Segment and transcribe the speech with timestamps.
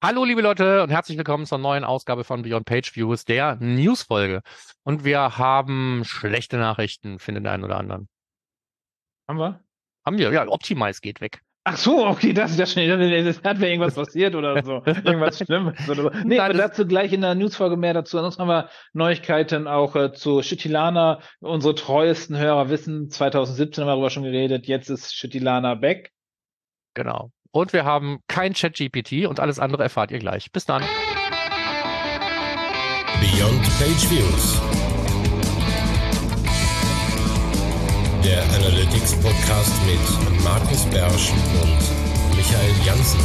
[0.00, 4.42] Hallo, liebe Leute, und herzlich willkommen zur neuen Ausgabe von Beyond Page Views, der Newsfolge.
[4.84, 8.08] Und wir haben schlechte Nachrichten, findet der einen oder anderen.
[9.26, 9.60] Haben wir?
[10.06, 11.42] Haben wir, ja, Optimize geht weg.
[11.64, 13.24] Ach so, okay, das ist ja schnell.
[13.24, 14.84] Das hat mir irgendwas passiert oder so.
[14.86, 16.10] Irgendwas Schlimmes oder so.
[16.10, 18.18] Nee, Nein, aber dazu gleich in der Newsfolge mehr dazu.
[18.18, 21.18] Ansonsten haben wir Neuigkeiten auch äh, zu Shitilana.
[21.40, 24.68] Unsere treuesten Hörer wissen, 2017 haben wir darüber schon geredet.
[24.68, 26.12] Jetzt ist Shitilana back.
[26.94, 27.32] Genau.
[27.50, 30.52] Und wir haben kein Chat-GPT und alles andere erfahrt ihr gleich.
[30.52, 30.82] Bis dann.
[33.20, 34.60] Beyond Page Views.
[38.22, 43.20] Der Analytics Podcast mit Markus Bersch und Michael Janssen.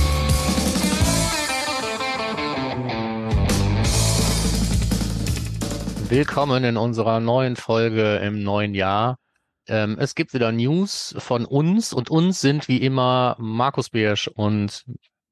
[6.09, 9.17] Willkommen in unserer neuen Folge im neuen Jahr.
[9.67, 14.85] Ähm, es gibt wieder News von uns und uns sind wie immer Markus Beersch und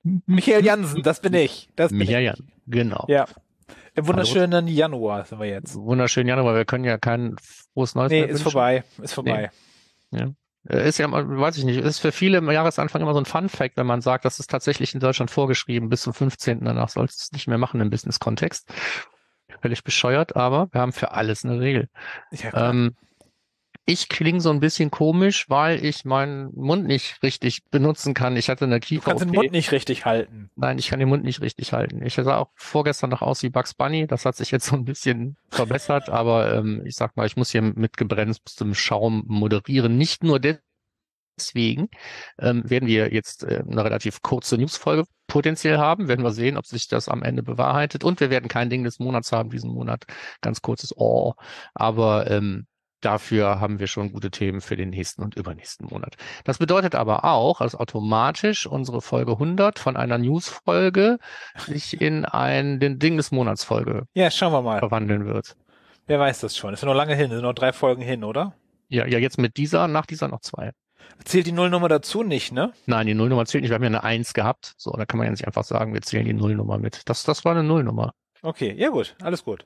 [0.03, 1.69] Michael Jansen, das bin ich.
[1.75, 2.51] Das bin Michael Jan.
[2.65, 3.05] Genau.
[3.07, 3.25] Ja.
[3.93, 5.75] Im wunderschönen Januar sind wir jetzt.
[5.75, 6.55] Wunderschön, Januar.
[6.55, 7.35] Wir können ja kein
[7.73, 8.83] frohes Neues Nee, ist vorbei.
[9.01, 9.51] Ist vorbei.
[10.11, 13.77] Äh, Ist ja, weiß ich nicht, ist für viele im Jahresanfang immer so ein Fun-Fact,
[13.77, 16.63] wenn man sagt, das ist tatsächlich in Deutschland vorgeschrieben, bis zum 15.
[16.63, 18.71] Danach sollst du es nicht mehr machen im Business-Kontext.
[19.61, 21.89] Völlig bescheuert, aber wir haben für alles eine Regel.
[22.31, 22.69] Ja.
[22.69, 22.95] Ähm,
[23.85, 28.37] ich klinge so ein bisschen komisch, weil ich meinen Mund nicht richtig benutzen kann.
[28.37, 29.11] Ich hatte eine du Kiefer.
[29.11, 30.51] kannst den Mund nicht richtig halten.
[30.55, 32.01] Nein, ich kann den Mund nicht richtig halten.
[32.05, 34.05] Ich sah auch vorgestern noch aus wie Bugs Bunny.
[34.05, 37.51] Das hat sich jetzt so ein bisschen verbessert, aber ähm, ich sag mal, ich muss
[37.51, 39.97] hier mit gebremstem Schaum moderieren.
[39.97, 41.89] Nicht nur deswegen
[42.37, 46.07] ähm, werden wir jetzt äh, eine relativ kurze Newsfolge potenziell haben.
[46.07, 48.03] Werden wir sehen, ob sich das am Ende bewahrheitet.
[48.03, 50.05] Und wir werden kein Ding des Monats haben diesen Monat.
[50.41, 51.33] Ganz kurzes Oh.
[51.73, 52.67] Aber ähm,
[53.01, 56.15] Dafür haben wir schon gute Themen für den nächsten und übernächsten Monat.
[56.43, 61.17] Das bedeutet aber auch, dass automatisch unsere Folge 100 von einer News-Folge
[61.67, 64.79] sich in ein, den Ding des Monats Folge Ja, schauen wir mal.
[64.79, 65.55] verwandeln wird.
[66.07, 66.73] Wer weiß das schon.
[66.73, 67.29] Ist ja noch lange hin.
[67.31, 68.53] Sind noch drei Folgen hin, oder?
[68.87, 70.71] Ja, ja, jetzt mit dieser, nach dieser noch zwei.
[71.23, 72.73] Zählt die Nullnummer dazu nicht, ne?
[72.85, 73.69] Nein, die Nullnummer zählt nicht.
[73.71, 74.73] Wir haben ja eine Eins gehabt.
[74.77, 77.01] So, da kann man ja nicht einfach sagen, wir zählen die Nullnummer mit.
[77.05, 78.13] Das, das war eine Nullnummer.
[78.41, 79.65] Okay, ja gut, alles gut.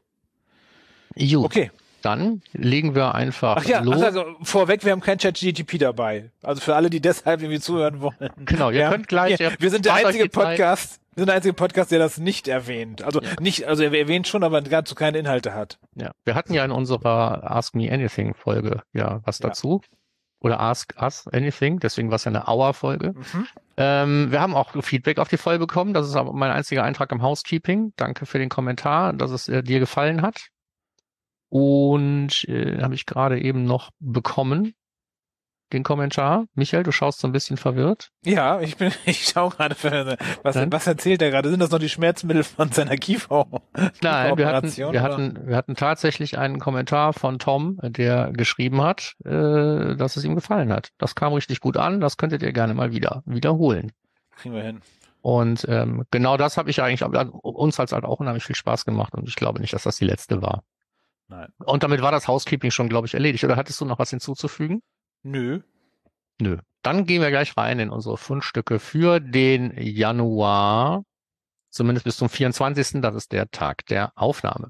[1.18, 1.72] Gut, Okay.
[2.06, 4.02] Dann legen wir einfach Ach ja, los.
[4.02, 6.32] also vorweg, wir haben kein Chat-GTP dabei.
[6.44, 8.30] Also für alle, die deshalb irgendwie zuhören wollen.
[8.46, 8.90] Genau, ihr Ja.
[8.92, 9.40] könnt gleich.
[9.40, 10.30] Ja, wir sind der einzige.
[10.30, 13.02] Podcast, wir sind der einzige Podcast, der das nicht erwähnt.
[13.04, 13.30] Also Ja.
[13.40, 15.80] nicht, also er erwähnt schon, aber dazu keine Inhalte hat.
[15.96, 19.82] Ja, wir hatten ja in unserer Ask Me Anything Folge ja was dazu.
[20.42, 23.14] Oder Ask Us Anything, deswegen war es ja eine Hour-Folge.
[23.16, 23.48] Mhm.
[23.78, 25.94] Ähm, wir haben auch Feedback auf die Folge bekommen.
[25.94, 27.94] Das ist aber mein einziger Eintrag im Housekeeping.
[27.96, 30.50] Danke für den Kommentar, dass es äh, dir gefallen hat.
[31.56, 34.74] Und äh, habe ich gerade eben noch bekommen,
[35.72, 36.48] den Kommentar.
[36.54, 38.12] Michael, du schaust so ein bisschen verwirrt.
[38.26, 41.50] Ja, ich bin, ich schaue gerade, für, was, was erzählt er gerade?
[41.50, 43.48] Sind das noch die Schmerzmittel von seiner Kiefer?
[44.02, 45.02] Nein, wir hatten, wir oder?
[45.02, 50.36] hatten, wir hatten tatsächlich einen Kommentar von Tom, der geschrieben hat, äh, dass es ihm
[50.36, 50.90] gefallen hat.
[50.98, 52.02] Das kam richtig gut an.
[52.02, 53.94] Das könntet ihr gerne mal wieder wiederholen.
[54.36, 54.82] Kriegen wir hin.
[55.22, 58.58] Und ähm, genau das habe ich eigentlich, aber uns hat es halt auch unheimlich viel
[58.58, 60.64] Spaß gemacht und ich glaube nicht, dass das die letzte war.
[61.28, 61.52] Nein.
[61.63, 63.44] Und damit war das Housekeeping schon, glaube ich, erledigt.
[63.44, 64.81] Oder hattest du noch was hinzuzufügen?
[65.24, 65.62] Nö.
[66.40, 66.58] Nö.
[66.84, 71.03] Dann gehen wir gleich rein in unsere Fundstücke für den Januar,
[71.72, 73.02] zumindest bis zum 24.
[73.02, 74.69] Das ist der Tag der Aufnahme.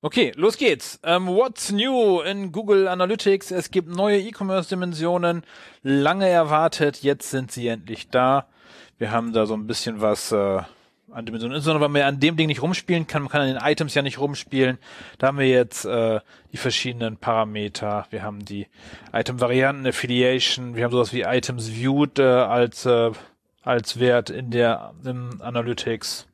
[0.00, 1.00] Okay, los geht's.
[1.02, 3.50] Ähm, what's new in Google Analytics?
[3.50, 5.42] Es gibt neue E-Commerce-Dimensionen.
[5.82, 8.48] Lange erwartet, jetzt sind sie endlich da.
[8.98, 10.62] Wir haben da so ein bisschen was äh,
[11.16, 13.22] an Dimensionen, insbesondere weil man ja an dem Ding nicht rumspielen kann.
[13.22, 14.76] Man kann an den Items ja nicht rumspielen.
[15.18, 16.20] Da haben wir jetzt äh,
[16.52, 18.06] die verschiedenen Parameter.
[18.10, 18.66] Wir haben die
[19.14, 20.76] Item-Varianten, Affiliation.
[20.76, 23.12] Wir haben sowas wie Items Viewed äh, als äh,
[23.62, 26.28] als Wert in der im Analytics.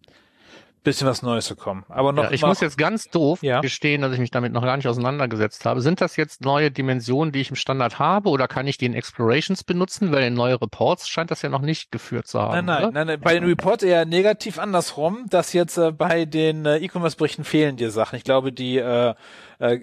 [0.84, 1.84] Bisschen was Neues gekommen.
[1.88, 3.60] Aber noch Ja, ich muss jetzt ganz doof Ja.
[3.60, 5.80] gestehen, dass ich mich damit noch gar nicht auseinandergesetzt habe.
[5.80, 8.94] Sind das jetzt neue Dimensionen, die ich im Standard habe, oder kann ich die in
[8.94, 10.10] Explorations benutzen?
[10.10, 12.52] Weil in neue Reports scheint das ja noch nicht geführt zu haben.
[12.52, 12.92] Nein, nein, oder?
[12.92, 17.44] nein, nein, bei den Reports eher negativ andersrum, dass jetzt äh, bei den äh, E-Commerce-Berichten
[17.44, 18.16] fehlen dir Sachen.
[18.16, 19.14] Ich glaube, die äh,
[19.60, 19.80] äh,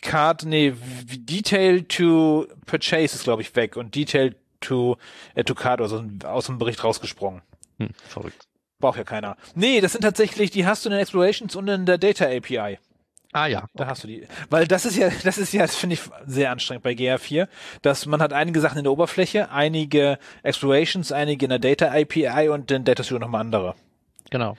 [0.00, 0.72] Card, nee,
[1.04, 4.96] Detail to Purchase ist, glaube ich, weg und Detail to,
[5.34, 7.42] äh, to Card oder so aus dem Bericht rausgesprungen.
[7.78, 8.46] Hm, verrückt.
[8.80, 9.36] Braucht ja keiner.
[9.54, 12.78] Nee, das sind tatsächlich, die hast du in den Explorations und in der Data API.
[13.32, 13.66] Ah ja.
[13.74, 14.26] Da hast du die.
[14.50, 17.48] Weil das ist ja, das ist ja, das finde ich sehr anstrengend bei GA4,
[17.82, 22.48] dass man hat einige Sachen in der Oberfläche, einige Explorations, einige in der Data API
[22.48, 23.74] und in Data Studio nochmal andere.
[24.30, 24.56] Genau.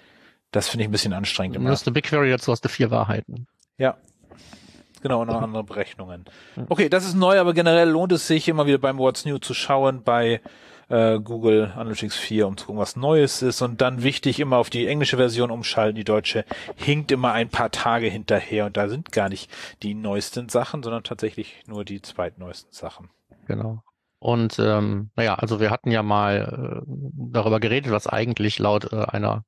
[0.51, 1.69] Das finde ich ein bisschen anstrengend Du immer.
[1.69, 3.47] hast eine BigQuery dazu, hast du vier Wahrheiten.
[3.77, 3.97] Ja.
[5.01, 6.25] Genau, und noch andere Berechnungen.
[6.67, 9.53] Okay, das ist neu, aber generell lohnt es sich immer wieder beim What's New zu
[9.53, 10.41] schauen bei
[10.89, 13.61] äh, Google Analytics 4, um zu gucken, was Neues ist.
[13.61, 15.95] Und dann wichtig, immer auf die englische Version umschalten.
[15.95, 16.45] Die deutsche
[16.75, 19.49] hinkt immer ein paar Tage hinterher und da sind gar nicht
[19.83, 23.09] die neuesten Sachen, sondern tatsächlich nur die zweitneuesten Sachen.
[23.47, 23.83] Genau.
[24.19, 26.91] Und ähm, naja, also wir hatten ja mal äh,
[27.31, 29.45] darüber geredet, was eigentlich laut äh, einer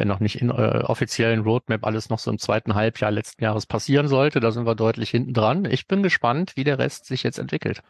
[0.00, 3.66] wenn noch nicht in äh, offiziellen Roadmap alles noch so im zweiten Halbjahr letzten Jahres
[3.66, 4.40] passieren sollte.
[4.40, 5.66] Da sind wir deutlich hinten dran.
[5.66, 7.82] Ich bin gespannt, wie der Rest sich jetzt entwickelt.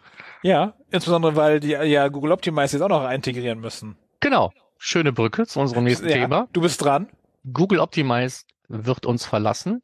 [0.43, 3.97] Ja, insbesondere weil die ja Google Optimize jetzt auch noch integrieren müssen.
[4.19, 4.53] Genau.
[4.77, 6.49] Schöne Brücke zu unserem nächsten ja, Thema.
[6.53, 7.09] Du bist dran.
[7.53, 9.81] Google Optimize wird uns verlassen.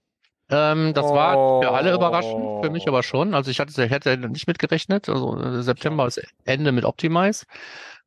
[0.50, 1.14] Ähm, das oh.
[1.14, 3.34] war für alle überraschend, für mich aber schon.
[3.34, 5.08] Also ich hatte, hätte nicht mitgerechnet.
[5.08, 7.46] Also äh, September ist Ende mit Optimize.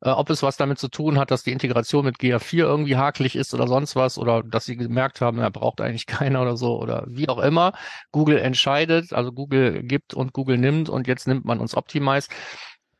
[0.02, 3.36] Äh, ob es was damit zu tun hat, dass die Integration mit GA4 irgendwie hakelig
[3.36, 6.78] ist oder sonst was oder dass sie gemerkt haben, er braucht eigentlich keiner oder so
[6.80, 7.72] oder wie auch immer.
[8.12, 12.28] Google entscheidet, also Google gibt und Google nimmt und jetzt nimmt man uns Optimize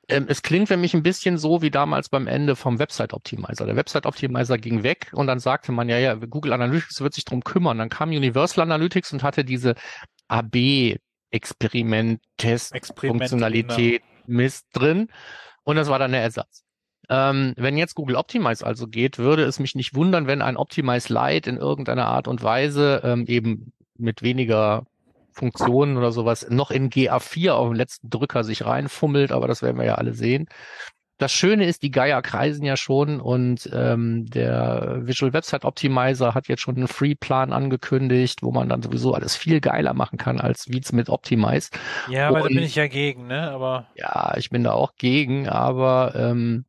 [0.08, 3.64] ähm, es klingt für mich ein bisschen so wie damals beim Ende vom Website Optimizer.
[3.64, 7.24] Der Website Optimizer ging weg und dann sagte man, ja, ja, Google Analytics wird sich
[7.24, 7.78] drum kümmern.
[7.78, 9.74] Dann kam Universal Analytics und hatte diese
[10.26, 10.96] AB
[11.30, 14.02] Experiment, Test, Funktionalität.
[14.26, 15.08] Mist drin.
[15.62, 16.64] Und das war dann der Ersatz.
[17.10, 21.12] Ähm, wenn jetzt Google Optimize also geht, würde es mich nicht wundern, wenn ein Optimize
[21.12, 24.84] Lite in irgendeiner Art und Weise ähm, eben mit weniger
[25.32, 29.78] Funktionen oder sowas noch in GA4 auf dem letzten Drücker sich reinfummelt, aber das werden
[29.78, 30.46] wir ja alle sehen.
[31.18, 36.48] Das Schöne ist, die Geier kreisen ja schon und ähm, der Visual Website Optimizer hat
[36.48, 40.68] jetzt schon einen Free-Plan angekündigt, wo man dann sowieso alles viel geiler machen kann als
[40.68, 41.70] Viz mit Optimize.
[42.08, 43.50] Ja, aber da bin ich ja gegen, ne?
[43.50, 46.64] Aber ja, ich bin da auch gegen, aber ähm,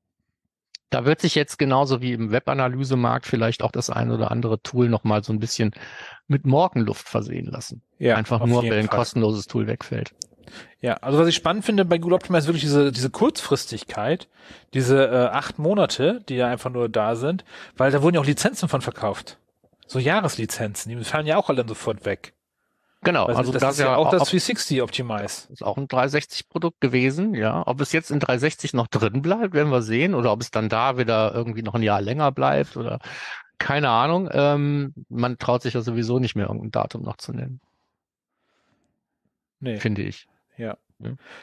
[0.92, 4.90] da wird sich jetzt genauso wie im Webanalysemarkt vielleicht auch das ein oder andere Tool
[4.90, 5.72] nochmal so ein bisschen
[6.28, 7.82] mit Morgenluft versehen lassen.
[7.98, 10.14] Ja, Einfach nur, weil ein kostenloses Tool wegfällt.
[10.82, 14.28] Ja, also was ich spannend finde bei Google Optimize ist wirklich diese, diese Kurzfristigkeit,
[14.74, 17.46] diese äh, acht Monate, die ja einfach nur da sind,
[17.78, 19.38] weil da wurden ja auch Lizenzen von verkauft.
[19.88, 22.34] So Jahreslizenzen, die fallen ja auch alle sofort weg.
[23.04, 25.52] Genau, also, also das, das ist ja auch das 360 Optimize.
[25.52, 27.64] Ist auch ein 360 Produkt gewesen, ja.
[27.66, 30.70] Ob es jetzt in 360 noch drin bleibt, werden wir sehen, oder ob es dann
[30.70, 33.00] da wieder irgendwie noch ein Jahr länger bleibt oder
[33.58, 34.30] keine Ahnung.
[34.32, 37.60] Ähm, man traut sich ja sowieso nicht mehr irgendein Datum noch zu nennen.
[39.60, 39.78] Nee.
[39.78, 40.28] Finde ich.
[40.58, 40.78] Ja.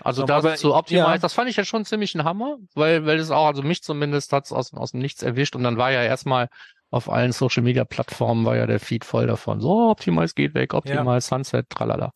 [0.00, 1.18] Also da zu Optimize, ja.
[1.18, 4.32] das fand ich ja schon ziemlich ein Hammer, weil, weil es auch, also mich zumindest
[4.32, 6.48] hat es aus, aus dem Nichts erwischt und dann war ja erstmal
[6.90, 9.60] auf allen Social Media Plattformen war ja der Feed voll davon.
[9.60, 11.20] So, Optimize geht weg, Optimize, ja.
[11.20, 12.12] Sunset, tralala.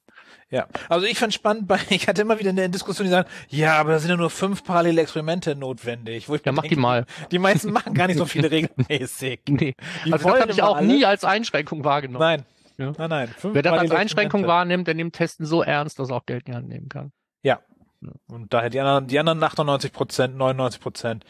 [0.50, 3.78] Ja, also ich fand spannend, bei, ich hatte immer wieder eine Diskussion, die sagen, ja,
[3.78, 6.28] aber da sind ja nur fünf parallele Experimente notwendig.
[6.28, 7.06] Wo ich ja, mach denke, die mal.
[7.30, 9.40] Die meisten machen gar nicht so viele regelmäßig.
[9.48, 9.74] nee.
[10.04, 10.86] Die also das habe ich auch alle.
[10.86, 12.20] nie als Einschränkung wahrgenommen.
[12.20, 12.44] Nein.
[12.78, 12.92] Ja.
[12.96, 13.34] Nein, nein.
[13.42, 16.52] Wer das als Einschränkung wahrnimmt, der nimmt Testen so ernst, dass er auch Geld in
[16.52, 17.12] die Hand nehmen kann.
[17.42, 17.60] Ja.
[18.28, 21.24] Und daher die anderen, die anderen 98 Prozent, 99 Prozent,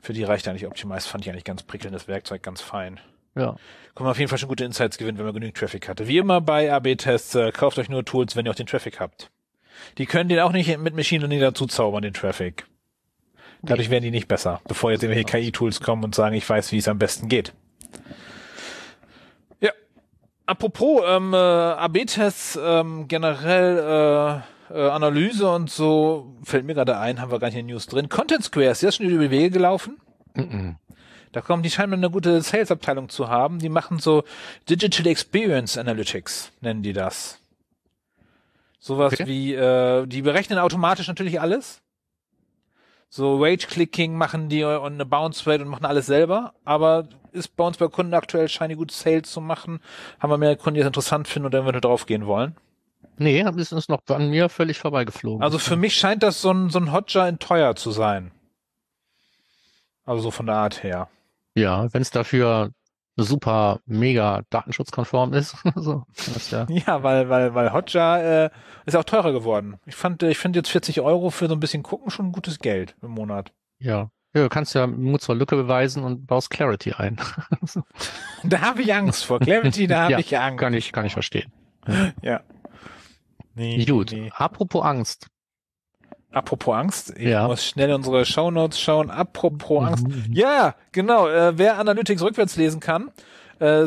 [0.00, 3.00] für die reicht eigentlich Optimize, fand ich eigentlich ganz prickelndes Werkzeug, ganz fein.
[3.34, 3.56] Ja.
[3.94, 6.08] Kann man auf jeden Fall schon gute Insights gewinnen, wenn man genügend Traffic hatte.
[6.08, 9.30] Wie immer bei AB-Tests, äh, kauft euch nur Tools, wenn ihr auch den Traffic habt.
[9.98, 12.66] Die können den auch nicht mit Machine Learning dazu zaubern, den Traffic.
[13.62, 16.78] Dadurch werden die nicht besser, bevor jetzt irgendwelche KI-Tools kommen und sagen, ich weiß, wie
[16.78, 17.52] es am besten geht.
[19.60, 19.72] Ja.
[20.46, 27.20] Apropos ähm, äh, AB-Tests, ähm, generell äh, äh, Analyse und so, fällt mir gerade ein,
[27.20, 28.08] haben wir gar nicht in News drin.
[28.08, 29.98] Content Square, ist das schon über die Wege gelaufen?
[30.34, 30.74] Mm -mm.
[31.32, 33.58] Da kommen die scheinbar eine gute Sales-Abteilung zu haben.
[33.58, 34.24] Die machen so
[34.70, 37.40] Digital Experience Analytics, nennen die das.
[38.78, 39.26] Sowas okay.
[39.26, 41.82] wie, äh, die berechnen automatisch natürlich alles.
[43.08, 46.54] So Wage-Clicking machen die und eine Bounce Rate und machen alles selber.
[46.64, 49.80] Aber ist bei uns bei Kunden aktuell scheint die gute Sales zu machen.
[50.20, 52.56] Haben wir mehr Kunden, die es interessant finden oder wenn wir drauf gehen wollen?
[53.18, 55.42] Nee, ist es noch an mir völlig vorbeigeflogen.
[55.42, 58.30] Also für mich scheint das so ein, so ein Hotjar in teuer zu sein.
[60.04, 61.08] Also so von der Art her.
[61.54, 62.70] Ja, wenn es dafür
[63.16, 65.56] super mega datenschutzkonform ist.
[65.74, 66.04] so,
[66.50, 66.66] ja.
[66.68, 68.50] ja, weil, weil, weil Hotjar äh,
[68.84, 69.78] ist auch teurer geworden.
[69.86, 72.58] Ich fand, ich finde jetzt 40 Euro für so ein bisschen gucken schon ein gutes
[72.58, 73.52] Geld im Monat.
[73.78, 74.10] Ja.
[74.34, 77.16] Ja, du kannst ja Mut zur Lücke beweisen und baust Clarity ein.
[78.44, 79.40] da habe ich Angst vor.
[79.40, 80.60] Clarity, da habe ja, ich Angst.
[80.60, 81.50] Kann ich, kann ich verstehen.
[82.20, 82.42] Ja.
[83.56, 84.12] Nee, Gut.
[84.12, 84.30] Nee.
[84.34, 85.26] Apropos Angst.
[86.30, 87.46] Apropos Angst, ich ja.
[87.46, 89.10] muss schnell unsere Shownotes schauen.
[89.10, 89.86] Apropos mhm.
[89.86, 90.06] Angst.
[90.30, 91.28] Ja, genau.
[91.28, 93.10] Äh, wer Analytics rückwärts lesen kann,
[93.58, 93.86] äh,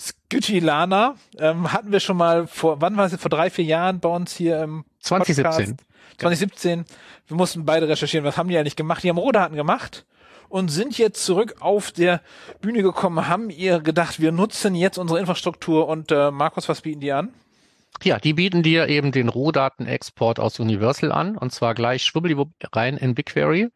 [0.00, 4.10] Skytilana ähm, hatten wir schon mal vor, wann war es, vor drei, vier Jahren bei
[4.10, 5.44] uns hier im 2017.
[5.44, 5.84] Podcast.
[6.18, 6.84] 2017.
[7.28, 9.02] Wir mussten beide recherchieren, was haben die eigentlich gemacht?
[9.02, 10.04] Die haben Rohdaten gemacht
[10.50, 12.20] und sind jetzt zurück auf der
[12.60, 17.00] Bühne gekommen, haben ihr gedacht, wir nutzen jetzt unsere Infrastruktur und äh, Markus, was bieten
[17.00, 17.32] die an?
[18.02, 22.96] Ja, die bieten dir eben den Rohdatenexport aus Universal an und zwar gleich schwubbeliwupp rein
[22.96, 23.70] in BigQuery.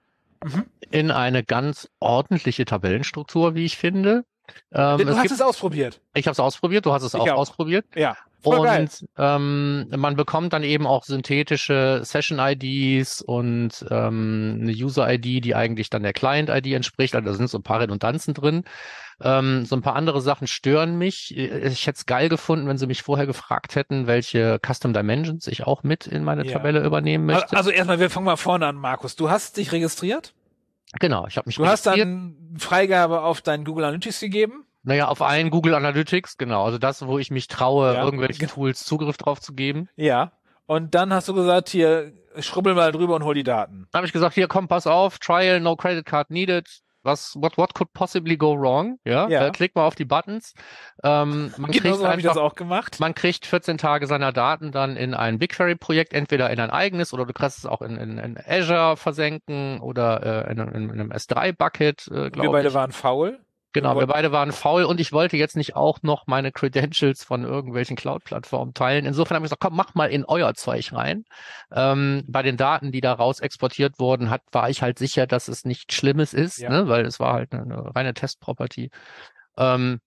[0.45, 0.67] Mhm.
[0.91, 4.25] in eine ganz ordentliche Tabellenstruktur, wie ich finde.
[4.73, 6.01] Ähm, du es hast gibt, es ausprobiert.
[6.15, 7.37] ich habe es ausprobiert, du hast es auch, auch.
[7.39, 7.87] ausprobiert.
[7.95, 8.17] Ja.
[8.43, 8.83] Voll geil.
[8.83, 15.89] Und ähm, man bekommt dann eben auch synthetische Session-IDs und ähm, eine User-ID, die eigentlich
[15.89, 17.15] dann der Client-ID entspricht.
[17.15, 18.65] Also da sind so ein paar Redundanzen drin.
[19.23, 21.35] Ähm, so ein paar andere Sachen stören mich.
[21.35, 25.65] Ich hätte es geil gefunden, wenn sie mich vorher gefragt hätten, welche Custom Dimensions ich
[25.67, 26.53] auch mit in meine Ja.
[26.53, 27.57] Tabelle übernehmen Also, möchte.
[27.57, 29.17] also erstmal, wir fangen mal vorne an, Markus.
[29.17, 30.35] Du hast dich registriert.
[31.01, 34.65] Genau, ich habe mich Du hast dann Freigabe auf dein Google Analytics gegeben.
[34.83, 36.65] Naja, auf einen Google Analytics, genau.
[36.65, 38.05] Also das, wo ich mich traue, Ja.
[38.05, 39.89] irgendwelchen Tools Zugriff drauf zu geben.
[39.97, 40.33] Ja.
[40.67, 43.87] Und dann hast du gesagt, hier, schrubbel mal drüber und hol die Daten.
[43.91, 46.69] Dann habe ich gesagt, hier komm, pass auf, Trial, no credit card needed.
[47.05, 48.99] Was, what, what could possibly go wrong?
[49.05, 49.47] Ja, Ja.
[49.47, 50.55] Äh, klick mal auf die Buttons.
[51.03, 52.99] Ähm, man Genau kriegt so habe ich das einfach, auch gemacht.
[52.99, 57.27] man kriegt 14 Tage seiner Daten dann in ein BigQuery-Projekt, entweder in ein eigenes oder
[57.27, 61.13] du kannst es auch in, in, in Azure versenken oder äh, in, in, in einem
[61.13, 62.75] S3-Bucket, äh, Wir beide ich.
[62.75, 63.39] waren faul.
[63.75, 67.43] Genau, Wir beide waren faul und ich wollte jetzt nicht auch noch meine Credentials von
[67.45, 69.05] irgendwelchen Cloud-Plattformen teilen.
[69.05, 71.25] Insofern habe ich gesagt, komm, mach mal in euer Zeug rein.
[71.73, 75.49] Ähm, bei den Daten, die da raus exportiert wurden, hat, war ich halt sicher, dass
[75.49, 76.71] es nichts Schlimmes ist, Ja.
[76.71, 78.91] ne, weil es war halt eine, eine reine Test-Property.
[79.59, 80.01] Ähm,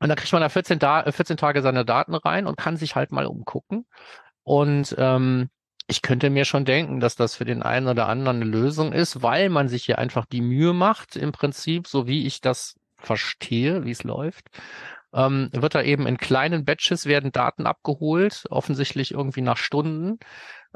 [0.00, 2.76] und da kriegt man da 14, da äh, 14 Tage seine Daten rein und kann
[2.76, 3.86] sich halt mal umgucken.
[4.42, 5.48] Und ähm,
[5.86, 9.22] ich könnte mir schon denken, dass das für den einen oder anderen eine Lösung ist,
[9.22, 13.84] weil man sich hier einfach die Mühe macht, im Prinzip, so wie ich das verstehe,
[13.84, 14.48] wie es läuft,
[15.14, 20.18] ähm, wird da eben in kleinen Batches werden Daten abgeholt, offensichtlich irgendwie nach Stunden.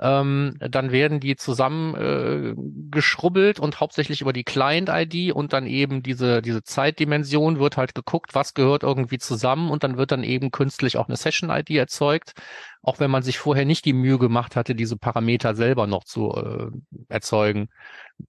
[0.01, 2.55] Ähm, dann werden die zusammen äh,
[3.61, 8.55] und hauptsächlich über die Client-ID und dann eben diese, diese Zeitdimension wird halt geguckt, was
[8.55, 12.33] gehört irgendwie zusammen und dann wird dann eben künstlich auch eine Session-ID erzeugt,
[12.81, 16.33] auch wenn man sich vorher nicht die Mühe gemacht hatte, diese Parameter selber noch zu
[16.33, 16.71] äh,
[17.09, 17.69] erzeugen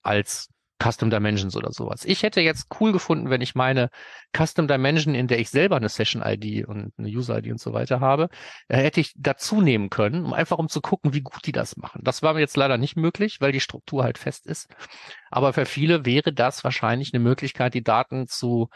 [0.01, 0.49] als
[0.83, 2.03] Custom Dimensions oder sowas.
[2.03, 3.89] Ich hätte jetzt cool gefunden, wenn ich meine
[4.35, 7.71] Custom Dimension, in der ich selber eine Session ID und eine User ID und so
[7.71, 8.27] weiter habe,
[8.67, 11.77] äh, hätte ich dazu nehmen können, um einfach um zu gucken, wie gut die das
[11.77, 12.01] machen.
[12.03, 14.67] Das war mir jetzt leider nicht möglich, weil die Struktur halt fest ist.
[15.31, 18.69] Aber für viele wäre das wahrscheinlich eine Möglichkeit, die Daten zu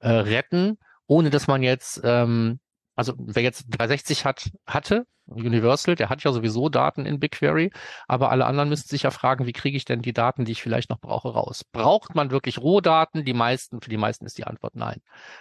[0.00, 2.58] äh, retten, ohne dass man jetzt, ähm,
[2.96, 7.70] also wer jetzt 360 hat, hatte, Universal, der hat ja sowieso Daten in BigQuery,
[8.08, 10.62] aber alle anderen müssen sich ja fragen, wie kriege ich denn die Daten, die ich
[10.62, 11.64] vielleicht noch brauche, raus?
[11.64, 13.24] Braucht man wirklich Rohdaten?
[13.24, 15.00] Die meisten, für die meisten ist die Antwort nein.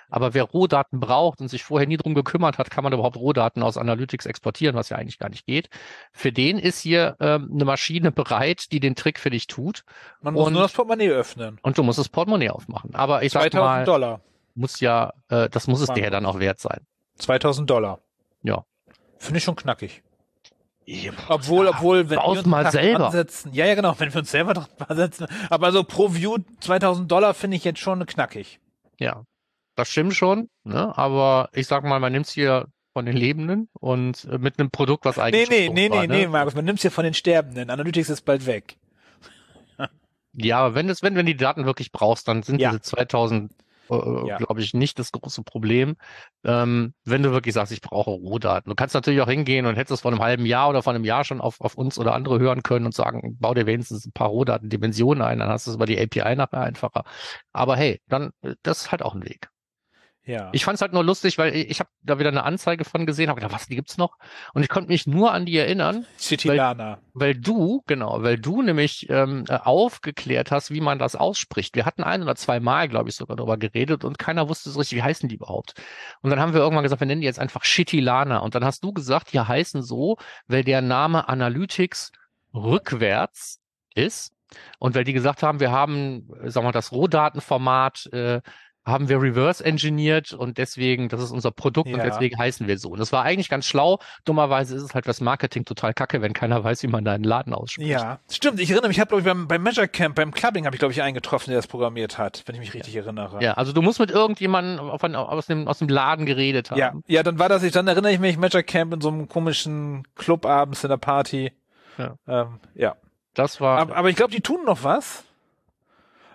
[0.09, 3.63] Aber wer Rohdaten braucht und sich vorher nie drum gekümmert hat, kann man überhaupt Rohdaten
[3.63, 5.69] aus Analytics exportieren, was ja eigentlich gar nicht geht.
[6.13, 9.83] Für den ist hier ähm, eine Maschine bereit, die den Trick für dich tut.
[10.21, 11.59] Man muss Und- nur das Portemonnaie öffnen.
[11.63, 12.93] Und du musst das Portemonnaie aufmachen.
[12.93, 14.21] Aber ich sag 2000 mal, Dollar.
[14.53, 16.85] muss ja, äh, das muss es dir ja dann auch wert sein.
[17.21, 17.99] 2000 Dollar.
[18.43, 18.65] Ja.
[19.17, 20.03] Finde ich schon knackig.
[21.29, 23.05] Obwohl, obwohl, wenn wir uns mal dran selber.
[23.07, 25.27] Ansetzen, ja, ja, genau, wenn wir uns selber dran ansetzen.
[25.49, 28.59] Aber so pro View 2000 Dollar finde ich jetzt schon knackig.
[28.99, 29.23] Ja,
[29.75, 30.95] das stimmt schon, ne?
[30.97, 34.69] aber ich sag mal, man nimmt es hier von den Lebenden und äh, mit einem
[34.69, 36.17] Produkt, was Nee, eigentlich nee, schon nee, tot war, nee, ne?
[36.17, 37.69] nee, Markus, man nimmt's hier von den Sterbenden.
[37.69, 38.77] Analytics ist bald weg.
[40.33, 42.69] Ja, aber wenn es, wenn, wenn du die Daten wirklich brauchst, dann sind Ja.
[42.69, 43.51] diese 2000,
[43.89, 44.37] äh, Ja.
[44.37, 45.95] glaube ich, nicht das große Problem.
[46.43, 48.69] Ähm, wenn du wirklich sagst, ich brauche Rohdaten.
[48.69, 51.03] Du kannst natürlich auch hingehen und hättest es vor einem halben Jahr oder vor einem
[51.03, 54.11] Jahr schon auf, auf uns oder andere hören können und sagen, bau dir wenigstens ein
[54.13, 57.03] paar Rohdatendimensionen ein, dann hast du es über die API nachher einfacher.
[57.53, 59.49] Aber hey, dann, äh, das ist halt auch ein Weg.
[60.23, 60.49] Ja.
[60.51, 63.29] Ich fand es halt nur lustig, weil ich, habe da wieder eine Anzeige von gesehen,
[63.29, 64.17] habe gedacht, was, die gibt's noch?
[64.53, 66.99] Und ich konnte mich nur an die erinnern, Citilana.
[67.13, 71.75] weil du, genau, weil du nämlich ähm, äh, aufgeklärt hast, wie man das ausspricht.
[71.75, 74.79] Wir hatten ein oder zwei Mal, glaube ich, sogar darüber geredet und keiner wusste so
[74.79, 75.73] richtig, wie heißen die überhaupt.
[76.21, 78.37] Und dann haben wir irgendwann gesagt, wir nennen die jetzt einfach Shitilana.
[78.39, 82.11] Und dann hast du gesagt, die heißen so, weil der Name Analytics
[82.53, 83.59] rückwärts
[83.95, 84.33] ist.
[84.79, 88.41] Und weil die gesagt haben, wir haben, äh, sagen wir mal, das Rohdatenformat äh,
[88.83, 92.03] haben wir reverse engineert und deswegen, das ist unser Produkt und Ja.
[92.03, 92.89] deswegen heißen wir so.
[92.89, 93.99] Und das war eigentlich ganz schlau.
[94.25, 97.53] Dummerweise ist es halt fürs Marketing total kacke, wenn keiner weiß, wie man deinen Laden
[97.53, 97.89] ausspricht.
[97.89, 98.59] Ja, stimmt.
[98.59, 100.79] Ich erinnere mich, ich habe, glaube ich, beim, beim Measure Camp, beim Clubbing habe ich,
[100.79, 103.41] glaube ich, einen getroffen, der das programmiert hat, wenn ich mich richtig erinnere.
[103.43, 106.79] Ja, also du musst mit irgendjemandem aus, dem, aus dem Laden geredet haben.
[106.79, 109.27] Ja, ja, dann war das, ich, dann erinnere ich mich, Measure Camp in so einem
[109.29, 111.51] komischen Club abends in der Party.
[111.99, 112.15] Ja.
[112.27, 112.95] Ähm, ja.
[113.35, 115.23] Das war, Aber, aber ich glaube, die tun noch was.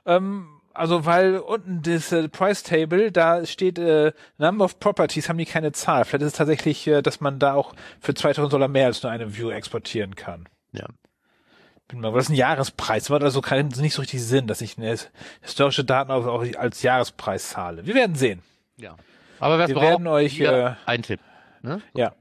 [0.06, 5.38] Ähm, also, weil unten das äh, Price Table, da steht äh, Number of Properties, haben
[5.38, 6.04] die keine Zahl.
[6.04, 9.10] Vielleicht ist es tatsächlich, äh, dass man da auch für 2000 Dollar mehr als nur
[9.12, 10.48] eine View exportieren kann.
[10.72, 10.86] Ja.
[11.88, 13.04] Bin mal, das ist ein Jahrespreis.
[13.04, 14.96] Das macht also keinen, nicht so richtig Sinn, dass ich eine
[15.40, 17.86] historische Daten auch, auch als Jahrespreis zahle.
[17.86, 18.42] Wir werden sehen.
[18.76, 18.96] ja.
[19.38, 21.20] Aber Wir braucht, werden euch, hier ein Tipp.
[21.60, 21.82] Ne?
[21.94, 22.14] Ja.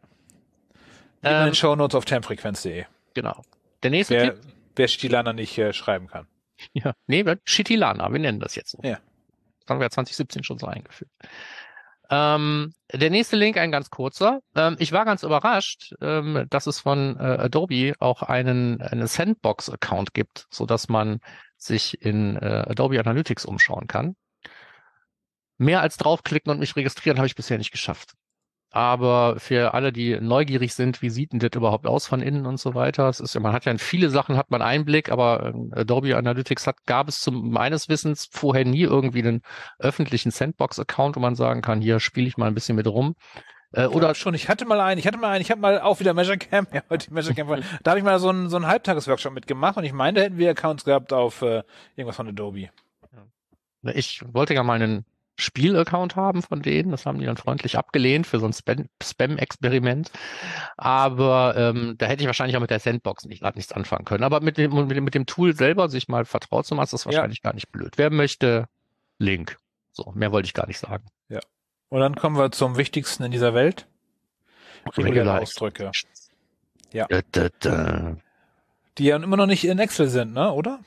[1.22, 2.84] Wie in Ähm, den Shownotes auf termfrequenz.de.
[3.14, 3.42] genau.
[3.84, 4.42] Der nächste Wer, Tipp,
[4.76, 6.28] wer Stilana nicht äh, schreiben kann.
[6.74, 8.80] Ja, nee, wir- Shitilana, wir nennen das jetzt so.
[8.84, 9.00] Ja.
[9.62, 11.10] Das haben wir ja 2017 schon so eingeführt.
[12.10, 14.40] Ähm, der nächste Link, ein ganz kurzer.
[14.56, 20.14] Ähm, ich war ganz überrascht, ähm, dass es von äh, Adobe auch einen, einen Sandbox-Account
[20.14, 21.20] gibt, so dass man
[21.58, 24.16] sich in äh, Adobe Analytics umschauen kann.
[25.58, 28.14] Mehr als draufklicken und mich registrieren habe ich bisher nicht geschafft.
[28.76, 32.60] Aber für alle, die neugierig sind, wie sieht denn das überhaupt aus von innen und
[32.60, 33.08] so weiter?
[33.08, 36.18] Es ist ja, man hat ja in viele Sachen hat man Einblick, aber ähm, Adobe
[36.18, 39.44] Analytics hat, gab es zum meines Wissens vorher nie irgendwie einen
[39.80, 43.16] öffentlichen Sandbox-Account, wo man sagen kann, hier spiele ich mal ein bisschen mit rum.
[43.72, 45.80] Äh, Oder oder schon, ich hatte mal einen, ich hatte mal einen, ich habe mal
[45.80, 47.50] auch wieder Measure Camp, ja, heute Measure Camp,
[47.84, 50.38] da habe ich mal so einen, so einen Halbtagesworkshop mitgemacht und ich meine, da hätten
[50.38, 51.64] wir Accounts gehabt auf äh,
[51.96, 52.72] irgendwas von Adobe.
[53.84, 55.06] ich wollte ja mal einen
[55.38, 56.92] Spiel-Account haben von denen.
[56.92, 60.12] Das haben die dann freundlich abgelehnt für so ein Spam- Spam-Experiment.
[60.78, 64.24] Aber ähm, da hätte ich wahrscheinlich auch mit der Sandbox nicht gerade nichts anfangen können.
[64.24, 66.94] Aber mit dem, mit dem, mit dem Tool selber sich mal vertraut zu machen, ist
[66.94, 67.12] das Ja.
[67.12, 67.94] wahrscheinlich gar nicht blöd.
[67.98, 68.68] Wer möchte,
[69.20, 69.58] Link.
[69.92, 71.06] So, mehr wollte ich gar nicht sagen.
[71.90, 73.88] Und dann kommen wir zum wichtigsten in dieser Welt.
[74.98, 75.92] Regular Ausdrücke.
[76.92, 77.06] Ja.
[77.08, 78.18] Da, da, da.
[78.98, 80.80] Die ja immer noch nicht in Excel sind, ne, oder?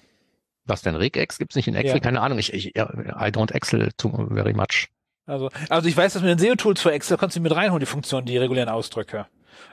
[0.69, 0.95] Was denn?
[0.95, 1.97] Regex gibt's nicht in Excel?
[1.97, 2.01] Ja.
[2.01, 2.39] Keine Ahnung.
[2.39, 4.89] Ich, ich, I don't Excel too very much.
[5.27, 7.87] Also, also ich weiß, dass mit den SEO-Tools für Excel kannst du mit reinholen, die
[7.87, 9.27] Funktion, die regulären Ausdrücke.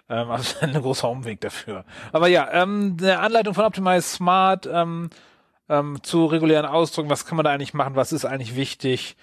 [0.09, 1.85] Ähm, also ein großer Umweg dafür.
[2.11, 5.09] Aber ja, ähm, eine Anleitung von Optimize Smart ähm,
[5.69, 9.15] ähm, zu regulären Ausdrücken, was kann man da eigentlich machen, was ist eigentlich wichtig,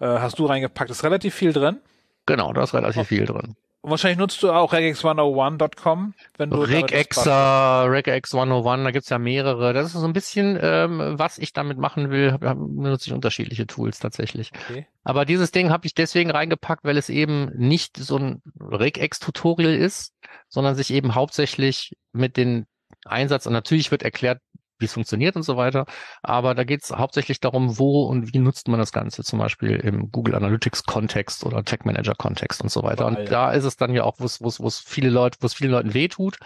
[0.00, 1.78] äh, hast du reingepackt, ist relativ viel drin.
[2.26, 3.56] Genau, da ist relativ viel drin.
[3.82, 6.58] Wahrscheinlich nutzt du auch regex101.com, wenn du.
[6.58, 9.72] Regexa, Regex 101, da gibt's ja mehrere.
[9.72, 12.36] Das ist so ein bisschen, ähm, was ich damit machen will.
[12.38, 14.52] Benutze ich unterschiedliche Tools tatsächlich.
[14.54, 14.86] Okay.
[15.02, 20.12] Aber dieses Ding habe ich deswegen reingepackt, weil es eben nicht so ein Regex-Tutorial ist,
[20.48, 22.66] sondern sich eben hauptsächlich mit den
[23.06, 24.40] Einsatz, und natürlich wird erklärt,
[24.80, 25.86] wie es funktioniert und so weiter,
[26.22, 29.76] aber da geht es hauptsächlich darum, wo und wie nutzt man das Ganze, zum Beispiel
[29.76, 33.06] im Google Analytics-Kontext oder Tech Manager-Kontext und so weiter.
[33.06, 35.38] Und da ist es dann ja auch, wo es, wo es, wo es viele Leute,
[35.40, 36.38] wo es vielen Leuten wehtut.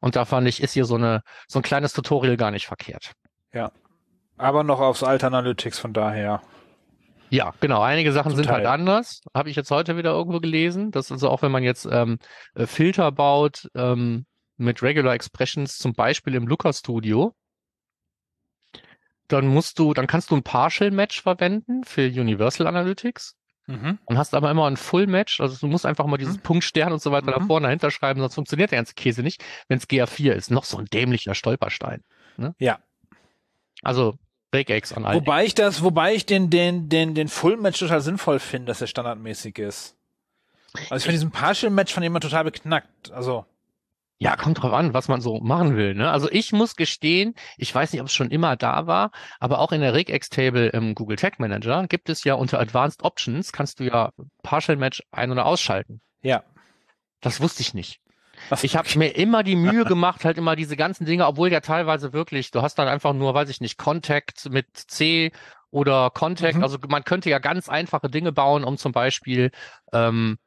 [0.00, 3.12] Und da fand ich, ist hier so eine, so ein kleines Tutorial gar nicht verkehrt.
[4.36, 6.42] Aber noch aufs alte Analytics, von daher.
[7.30, 7.80] Ja, genau.
[7.80, 9.22] Einige Sachen sind halt anders.
[9.34, 10.90] Habe ich jetzt heute wieder irgendwo gelesen.
[10.90, 12.18] Das ist also auch, wenn man jetzt ähm,
[12.54, 14.26] äh, Filter baut ähm,
[14.58, 17.34] mit Regular Expressions, zum Beispiel im Looker Studio,
[19.32, 23.36] dann musst du, dann kannst du ein Partial Match verwenden für Universal Analytics
[23.68, 23.98] Mhm.
[24.06, 25.40] und hast aber immer ein Full Match.
[25.40, 26.40] Also du musst einfach mal dieses Mhm.
[26.42, 27.46] Punkt Stern und so weiter da Mhm.
[27.46, 30.50] vorne dahinter schreiben, sonst funktioniert der ganze Käse nicht, wenn es GA4 ist.
[30.50, 32.02] Noch so ein dämlicher Stolperstein.
[32.36, 32.54] Ne?
[32.58, 32.80] Ja.
[33.82, 34.18] Also
[34.54, 38.00] Regex an allen Wobei ich das, wobei ich den, den, den, den Full Match total
[38.00, 39.96] sinnvoll finde, dass er standardmäßig ist.
[40.90, 43.10] Also ich finde diesen Partial Match von immer total beknackt.
[43.12, 43.46] Also,
[44.22, 45.94] Ja, kommt drauf an, was man so machen will.
[45.94, 46.10] Ne?
[46.10, 49.72] Also ich muss gestehen, ich weiß nicht, ob es schon immer da war, aber auch
[49.72, 53.84] in der Regex-Table im Google Tag Manager gibt es ja unter Advanced Options, kannst du
[53.84, 54.10] ja
[54.42, 56.00] Partial Match ein- oder ausschalten.
[56.22, 56.42] ja.
[57.20, 58.00] Das wusste ich nicht.
[58.48, 61.60] Was, Ich habe mir immer die Mühe gemacht, halt immer diese ganzen Dinge, obwohl ja
[61.60, 65.30] teilweise wirklich, du hast dann einfach nur, weiß ich nicht, Contact mit C
[65.70, 66.56] oder Contact.
[66.56, 66.62] Mhm.
[66.64, 69.52] Also man könnte ja ganz einfache Dinge bauen, um zum Beispiel,
[69.92, 70.38] ähm,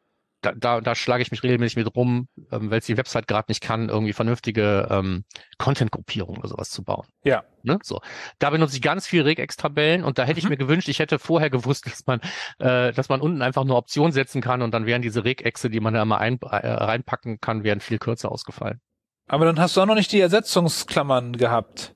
[0.46, 3.46] da, da, da schlage ich mich regelmäßig mit rum, ähm, weil es die Website gerade
[3.50, 5.26] nicht kann, irgendwie vernünftige ähm,
[5.58, 7.08] Content-Gruppierung oder sowas zu bauen.
[7.24, 7.44] Ja.
[7.64, 7.80] Ne?
[7.84, 8.02] So.
[8.40, 10.52] Da benutze ich ganz viel Regex-Tabellen und da hätte ich Mhm.
[10.52, 12.20] mir gewünscht, ich hätte vorher gewusst, dass man,
[12.60, 15.80] äh, dass man unten einfach nur Optionen setzen kann und dann wären diese Regexe, die
[15.80, 18.80] man da immer ein, äh, reinpacken kann, wären viel kürzer ausgefallen.
[19.28, 21.95] Aber dann hast du auch noch nicht die Ersetzungsklammern gehabt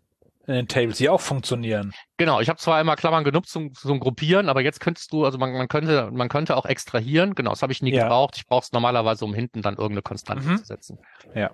[0.49, 1.93] in den Tables, die auch funktionieren.
[2.17, 5.37] Genau, ich habe zwar einmal Klammern genutzt zum, zum Gruppieren, aber jetzt könntest du, also
[5.37, 7.35] man, man könnte, man könnte auch extrahieren.
[7.35, 8.03] Genau, das habe ich nie Ja.
[8.03, 8.35] gebraucht.
[8.37, 10.57] Ich brauche es normalerweise, um hinten dann irgendeine Konstante Mhm.
[10.57, 10.99] zu setzen.
[11.35, 11.51] Ja.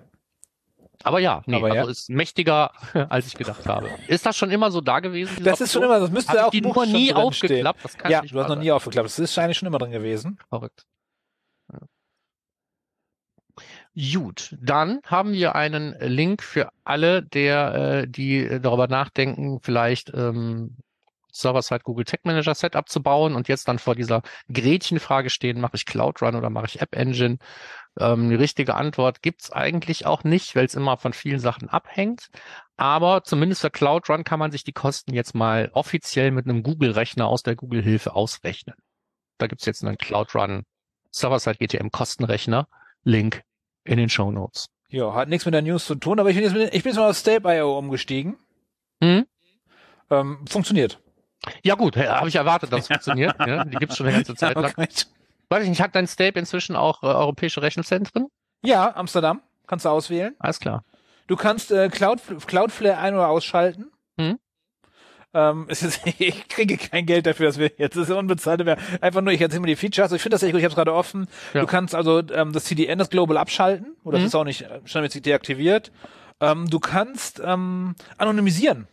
[1.02, 1.90] Aber ja, nee, Aber also ja.
[1.90, 2.70] ist mächtiger,
[3.10, 3.90] als ich gedacht habe.
[4.08, 5.44] Ist das schon immer so da gewesen?
[5.44, 5.96] Das ist schon Option?
[5.96, 7.80] immer, das müsste Hab auch die schon nie aufgeklappt?
[8.08, 9.06] Ja, du hast noch nie aufgeklappt.
[9.06, 10.38] Das ist eigentlich schon immer drin gewesen.
[10.48, 10.86] Verrückt.
[11.70, 11.80] Ja.
[13.98, 20.12] Gut, dann haben wir einen Link für alle, der, äh, die äh, darüber nachdenken, vielleicht
[20.12, 20.76] ähm,
[21.32, 24.20] Server-Side Google Tag Manager Setup zu bauen und jetzt dann vor dieser
[24.52, 27.38] Gretchenfrage stehen, mache ich Cloud Run oder mache ich App Engine?
[27.98, 32.28] Ähm, die richtige Antwort gibt's eigentlich auch nicht, weil es immer von vielen Sachen abhängt.
[32.76, 36.62] Aber zumindest für Cloud Run kann man sich die Kosten jetzt mal offiziell mit einem
[36.62, 38.76] Google-Rechner aus der Google-Hilfe ausrechnen.
[39.38, 40.64] Da gibt's jetzt einen Cloud Run
[41.12, 42.68] Server-Side GTM Kostenrechner.
[43.02, 43.45] Link
[43.86, 44.66] in den Show Notes.
[44.88, 46.92] Ja, hat nichts mit der News zu tun, aber ich bin jetzt, mit, ich bin
[46.92, 48.36] jetzt mal auf Stape.io umgestiegen.
[49.02, 49.26] Hm?
[50.10, 51.00] Ähm, funktioniert.
[51.62, 53.34] Ja gut, habe ich erwartet, dass es funktioniert.
[53.44, 54.72] Ja, die gibt's schon eine ganze Zeit lang.
[54.76, 54.88] Okay.
[55.48, 58.26] Weiß ich nicht, hat dein Stape inzwischen auch äh, europäische Rechenzentren?
[58.62, 59.42] Ja, Amsterdam.
[59.66, 60.34] Kannst du auswählen.
[60.38, 60.84] Alles klar.
[61.26, 63.90] Du kannst äh, Cloud, Cloudflare ein- oder ausschalten.
[65.38, 68.82] Ähm, ist, ich kriege kein Geld dafür, dass wir jetzt, das ist unbezahlte Werbung.
[69.02, 70.10] Einfach nur, ich erzähle mir die Features.
[70.12, 71.26] Ich finde das echt gut, ich habe es gerade offen.
[71.52, 71.60] Ja.
[71.60, 73.94] Du kannst also ähm, das CDN, das Global, abschalten.
[74.02, 74.26] Oder das Mhm.
[74.28, 75.92] ist auch nicht äh, standardmäßig deaktiviert.
[76.40, 78.88] Ähm, du kannst ähm, anonymisieren.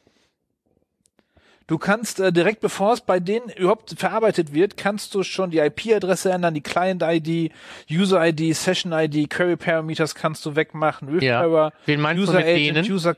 [1.68, 5.60] Du kannst äh, direkt bevor es bei denen überhaupt verarbeitet wird, kannst du schon die
[5.60, 7.54] IP-Adresse ändern, die Client-ID,
[7.90, 11.72] User-ID, Session-ID, Query-Parameters kannst du wegmachen, Ja.
[11.86, 13.16] Wen meinst du User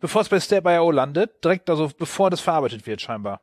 [0.00, 3.40] bevor es bei Step.io landet, direkt also bevor das verarbeitet wird scheinbar.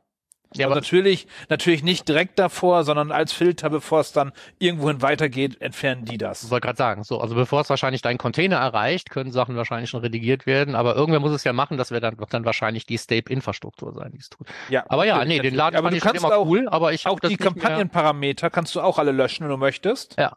[0.54, 5.02] Ja, also aber natürlich, natürlich nicht direkt davor, sondern als Filter, bevor es dann irgendwohin
[5.02, 6.44] weitergeht, entfernen die das.
[6.44, 9.90] Ich wollte gerade sagen, so, also bevor es wahrscheinlich deinen Container erreicht, können Sachen wahrscheinlich
[9.90, 12.86] schon redigiert werden, aber irgendwer muss es ja machen, das wird dann, wird dann wahrscheinlich
[12.86, 14.46] die Stape-Infrastruktur sein, die es tut.
[14.70, 15.54] Ja, Aber ja, nee, den.
[15.56, 18.74] Laden aber fand ich schon kannst immer auch, cool, aber ich auch die Kampagnenparameter kannst
[18.76, 20.32] du auch alle löschen, wenn du möchtest, Ja,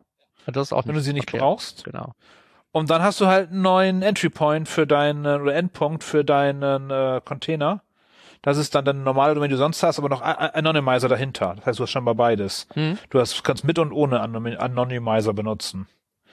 [0.47, 1.43] das ist auch wenn du sie nicht verkehrt.
[1.47, 1.83] brauchst.
[1.83, 2.13] Genau.
[2.71, 6.89] Und dann hast du halt einen neuen Entry Point für deinen oder Endpunkt für deinen
[6.89, 7.81] äh, Container.
[8.41, 11.55] Das ist dann deine normale Domain, die du sonst hast, aber noch Anonymizer dahinter.
[11.57, 12.67] Das heißt, du hast schon mal beides.
[12.73, 12.97] Hm.
[13.09, 15.87] Du hast, kannst mit und ohne Anony- Anonymizer benutzen.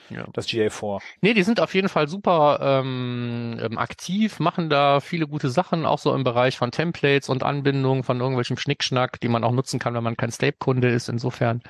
[0.09, 0.25] Ja.
[0.31, 1.01] Das GA4.
[1.19, 5.85] Nee, die sind auf jeden Fall super ähm, ähm, aktiv, machen da viele gute Sachen,
[5.85, 9.79] auch so im Bereich von Templates und Anbindungen von irgendwelchem Schnickschnack, die man auch nutzen
[9.79, 11.09] kann, wenn man kein Stape-Kunde ist.
[11.09, 11.61] Insofern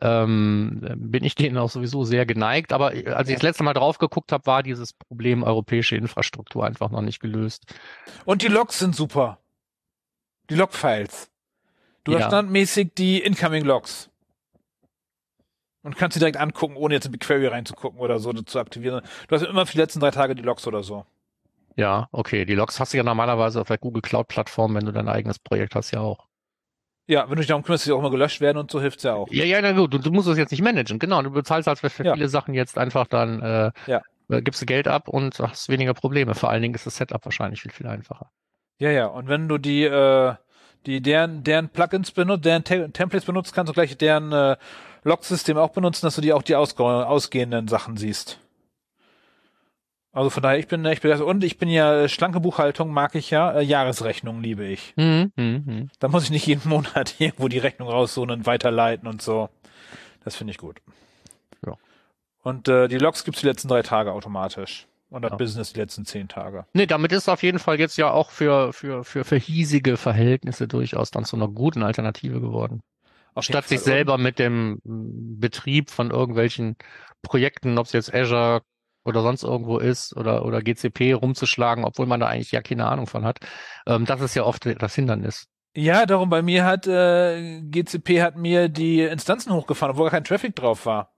[0.00, 2.72] ähm, bin ich denen auch sowieso sehr geneigt.
[2.72, 6.64] Aber äh, als ich das letzte Mal drauf geguckt habe, war dieses Problem europäische Infrastruktur
[6.64, 7.64] einfach noch nicht gelöst.
[8.24, 9.38] Und die Logs sind super.
[10.48, 11.30] Die Log-Files.
[12.04, 12.18] Du Ja.
[12.18, 14.08] hast standmäßig die Incoming Logs.
[15.82, 19.02] Und kannst sie direkt angucken, ohne jetzt in BigQuery reinzugucken oder so zu aktivieren.
[19.28, 21.06] Du hast immer für die letzten drei Tage die Logs oder so.
[21.76, 22.44] Ja, okay.
[22.44, 25.74] Die Logs hast du ja normalerweise auf der Google Cloud-Plattform, wenn du dein eigenes Projekt
[25.74, 26.26] hast, ja auch.
[27.10, 29.02] Ja, wenn du dich darum kümmerst, dass die auch immer gelöscht werden und so hilft's
[29.02, 29.26] ja auch.
[29.30, 31.20] Ja, ja, na gut, du, du musst es jetzt nicht managen, genau.
[31.22, 32.14] Du bezahlst halt für, Ja.
[32.14, 34.00] viele Sachen jetzt einfach dann, äh, Ja.
[34.28, 36.34] äh, gibst du Geld ab und hast weniger Probleme.
[36.36, 38.30] Vor allen Dingen ist das Setup wahrscheinlich viel, viel einfacher.
[38.78, 39.06] Ja, ja.
[39.06, 40.34] Und wenn du die, äh,
[40.86, 44.56] die deren, deren Plugins benutzt, deren Te Templates benutzt, kannst du gleich deren äh,
[45.02, 48.38] Log-System auch benutzen, dass du die auch die ausge ausgehenden Sachen siehst.
[50.12, 51.28] Also von daher, ich bin echt begeistert.
[51.28, 54.92] Und ich bin ja, äh, schlanke Buchhaltung mag ich ja, äh, Jahresrechnung liebe ich.
[54.96, 55.90] Mhm, mhm, mhm.
[56.00, 59.48] Da muss ich nicht jeden Monat irgendwo die Rechnung raussuchen und weiterleiten und so.
[60.24, 60.80] Das finde ich gut.
[61.64, 61.74] Ja.
[62.42, 64.86] Und äh, die Logs gibt's die letzten drei Tage automatisch.
[65.10, 65.36] Und das Ja.
[65.36, 66.66] Business die letzten zehn Tage.
[66.72, 70.68] Nee, damit ist auf jeden Fall jetzt ja auch für, für, für, für hiesige Verhältnisse
[70.68, 72.80] durchaus dann zu einer guten Alternative geworden.
[73.34, 76.76] Auf Statt sich selber mit dem Betrieb von irgendwelchen
[77.22, 78.62] Projekten, ob es jetzt Azure
[79.04, 83.06] oder sonst irgendwo ist oder, oder GCP rumzuschlagen, obwohl man da eigentlich ja keine Ahnung
[83.06, 83.38] von hat.
[83.86, 85.46] Ähm, das ist ja oft das Hindernis.
[85.74, 90.24] Ja, darum bei mir hat äh, GCP hat mir die Instanzen hochgefahren, obwohl gar kein
[90.24, 91.12] Traffic drauf war.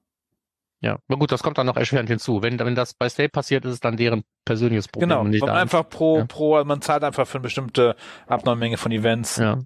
[0.81, 2.43] Ja, aber gut, das kommt dann noch erschwerend hinzu.
[2.43, 5.11] Wenn, wenn das bei State passiert, ist es dann deren persönliches Problem.
[5.11, 6.25] Genau, nicht einfach pro Ja.
[6.25, 7.95] pro man zahlt einfach für eine bestimmte
[8.27, 9.37] Abnahmemenge von Events.
[9.37, 9.59] Ja.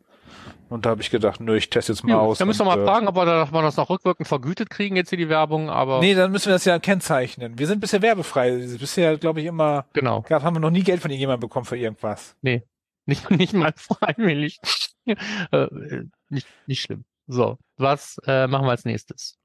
[0.69, 2.39] Und da habe ich gedacht, nö, ich teste jetzt mal Ja, aus.
[2.39, 4.69] da müssen wir mal äh, fragen, ob wir, da, ob wir das noch rückwirkend vergütet
[4.69, 7.59] kriegen, jetzt hier die Werbung, aber Nee, dann müssen wir das ja kennzeichnen.
[7.59, 8.51] Wir sind bisher werbefrei.
[8.79, 10.23] Bisher, glaube ich, immer genau.
[10.23, 12.37] gab, haben wir noch nie Geld von irgendjemandem bekommen für irgendwas.
[13.09, 14.59] Nicht, nicht mal freiwillig.
[15.07, 15.67] äh,
[16.29, 17.05] nicht, nicht schlimm.
[17.29, 19.39] So, was äh, machen wir als nächstes?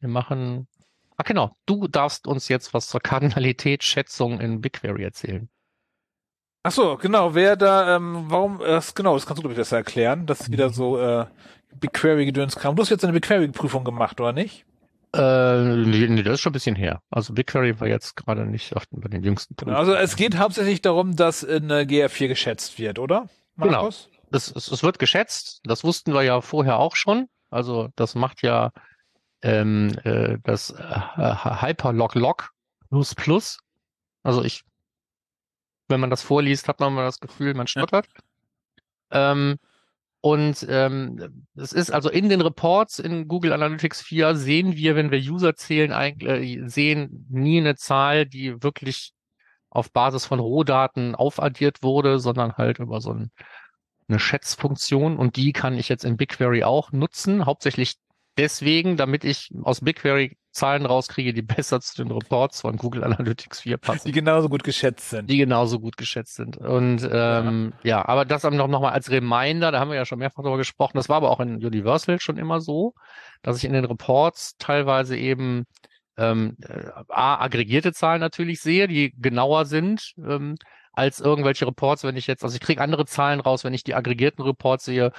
[0.00, 0.66] Wir machen.
[1.18, 1.54] Ah, genau.
[1.66, 5.50] Du darfst uns jetzt was zur Kardinalitätsschätzung in BigQuery erzählen.
[6.62, 7.34] Ach so, genau.
[7.34, 10.26] Wer da, ähm, warum, das, genau, das kannst du, glaube ich, besser erklären.
[10.26, 11.26] Das ist wieder so äh,
[11.74, 12.76] BigQuery-Gedöns kam.
[12.76, 14.64] Du hast jetzt eine BigQuery-Prüfung gemacht, oder nicht?
[15.14, 17.00] Äh, nee, das ist schon ein bisschen her.
[17.10, 19.72] Also BigQuery war jetzt gerade nicht auf den, bei den jüngsten Genau.
[19.72, 19.96] Prüfungen.
[19.96, 23.28] Also es geht hauptsächlich darum, dass in äh, GR4 geschätzt wird, oder?
[23.56, 23.72] Genau.
[23.72, 24.10] Markus?
[24.32, 25.60] es, es, es wird geschätzt.
[25.64, 27.28] Das wussten wir ja vorher auch schon.
[27.50, 28.72] Also das macht ja
[29.42, 30.74] ähm, äh, das äh,
[31.62, 32.50] Hyperlog Log
[32.90, 33.58] plus plus.
[34.22, 34.64] Also ich,
[35.88, 38.06] wenn man das vorliest, hat man mal das Gefühl, man stottert.
[39.10, 39.56] Ähm,
[40.20, 45.10] und ähm, es ist also in den Reports in Google Analytics 4 sehen wir, wenn
[45.10, 49.12] wir User zählen, eigentlich äh, sehen nie eine Zahl, die wirklich
[49.70, 53.30] auf Basis von Rohdaten aufaddiert wurde, sondern halt über so ein
[54.08, 55.16] eine Schätzfunktion.
[55.16, 57.96] Und die kann ich jetzt in BigQuery auch nutzen, hauptsächlich
[58.38, 63.60] deswegen, damit ich aus BigQuery Zahlen rauskriege, die besser zu den Reports von Google Analytics
[63.60, 65.28] 4 passen, Die genauso gut geschätzt sind.
[65.28, 66.56] die genauso gut geschätzt sind.
[66.56, 68.06] Und ähm, ja.
[68.06, 70.96] aber das noch, noch mal als Reminder, da haben wir ja schon mehrfach darüber gesprochen,
[70.96, 72.94] das war aber auch in Universal schon immer so,
[73.42, 75.64] dass ich in den Reports teilweise eben
[76.16, 80.56] ähm, äh, A, aggregierte Zahlen natürlich sehe, die genauer sind, ähm,
[80.92, 83.94] als irgendwelche Reports, wenn ich jetzt, also ich kriege andere Zahlen raus, wenn ich die
[83.94, 85.12] aggregierten Reports sehe,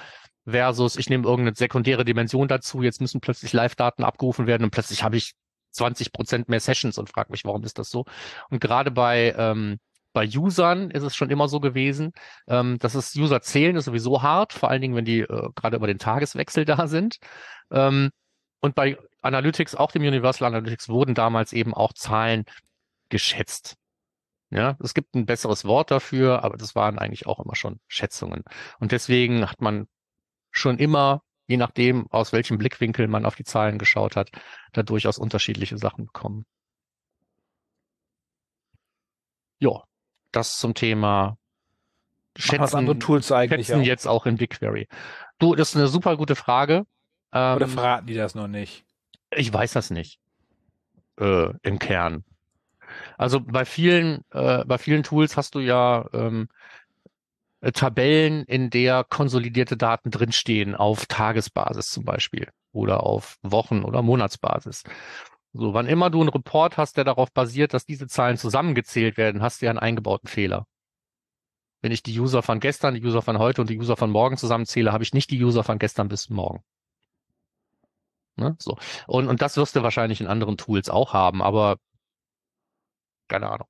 [0.50, 5.02] versus ich nehme irgendeine sekundäre Dimension dazu, jetzt müssen plötzlich Live-Daten abgerufen werden und plötzlich
[5.02, 5.34] habe ich
[5.72, 8.04] 20 Prozent mehr Sessions und frage mich, warum ist das so?
[8.50, 9.78] Und gerade bei ähm,
[10.12, 12.12] bei Usern ist es schon immer so gewesen,
[12.48, 15.76] ähm, dass es User zählen ist sowieso hart, vor allen Dingen, wenn die äh, gerade
[15.76, 17.18] über den Tageswechsel da sind.
[17.70, 18.10] Ähm,
[18.60, 22.44] und bei Analytics, auch dem Universal Analytics, wurden damals eben auch Zahlen
[23.08, 23.76] geschätzt.
[24.50, 28.42] Ja, es gibt ein besseres Wort dafür, aber das waren eigentlich auch immer schon Schätzungen.
[28.80, 29.86] Und deswegen hat man
[30.50, 34.30] schon immer, je nachdem, aus welchem Blickwinkel man auf die Zahlen geschaut hat,
[34.72, 36.46] da durchaus unterschiedliche Sachen bekommen.
[39.58, 39.84] Ja,
[40.32, 41.36] das zum Thema
[42.36, 43.86] Schätzen, was andere Tools eigentlich schätzen auch.
[43.86, 44.88] jetzt auch in BigQuery.
[45.38, 46.86] Du, das ist eine super gute Frage.
[47.32, 48.84] Oder ähm, verraten die das noch nicht?
[49.30, 50.20] Ich weiß das nicht.
[51.18, 52.24] Äh, Im Kern.
[53.18, 56.54] Also bei vielen, äh, bei vielen Tools hast du ja ähm, äh,
[57.60, 64.84] Tabellen, in der konsolidierte Daten drinstehen, auf Tagesbasis zum Beispiel oder auf Wochen- oder Monatsbasis.
[65.52, 69.42] So, wann immer du einen Report hast, der darauf basiert, dass diese Zahlen zusammengezählt werden,
[69.42, 70.66] hast du ja einen eingebauten Fehler.
[71.82, 74.36] Wenn ich die User von gestern, die User von heute und die User von morgen
[74.36, 76.62] zusammenzähle, habe ich nicht die User von gestern bis morgen.
[78.36, 78.56] Ne?
[78.60, 78.78] So.
[79.06, 81.76] Und, und das wirst du wahrscheinlich in anderen Tools auch haben, aber
[83.28, 83.68] keine Ahnung.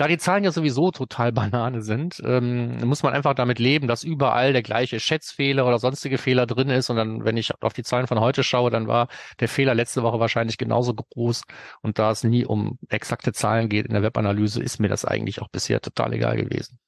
[0.00, 4.02] Da die Zahlen ja sowieso total Banane sind, ähm, muss man einfach damit leben, dass
[4.02, 6.88] überall der gleiche Schätzfehler oder sonstige Fehler drin ist.
[6.88, 9.08] Und dann, wenn ich auf die Zahlen von heute schaue, dann war
[9.40, 11.42] der Fehler letzte Woche wahrscheinlich genauso groß.
[11.82, 15.42] Und da es nie um exakte Zahlen geht in der Webanalyse, ist mir das eigentlich
[15.42, 16.78] auch bisher total egal gewesen.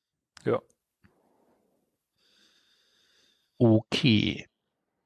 [0.46, 0.60] Ja.
[3.58, 4.46] Okay.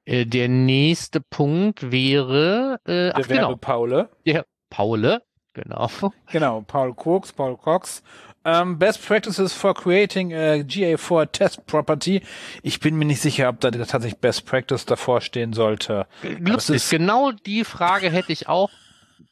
[0.04, 3.56] Äh, der nächste Punkt wäre äh, der ach, genau.
[3.56, 4.10] Paule.
[4.24, 5.22] Der Paule,
[5.56, 5.90] genau.
[6.30, 8.02] Genau, Paul Cox, Paul Cox.
[8.44, 12.22] Um, ähm, best Practices for creating a GA4 Test Property.
[12.62, 16.06] Ich bin mir nicht sicher, ob da tatsächlich Best Practice davor stehen sollte.
[16.38, 18.70] Lustig, genau die Frage hätte ich auch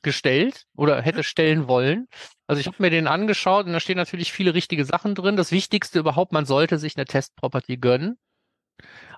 [0.02, 2.08] gestellt oder hätte stellen wollen.
[2.48, 5.37] Also ich habe mir den angeschaut und da stehen natürlich viele richtige Sachen drin.
[5.37, 8.18] Das Wichtigste überhaupt, man sollte sich eine Test Property gönnen.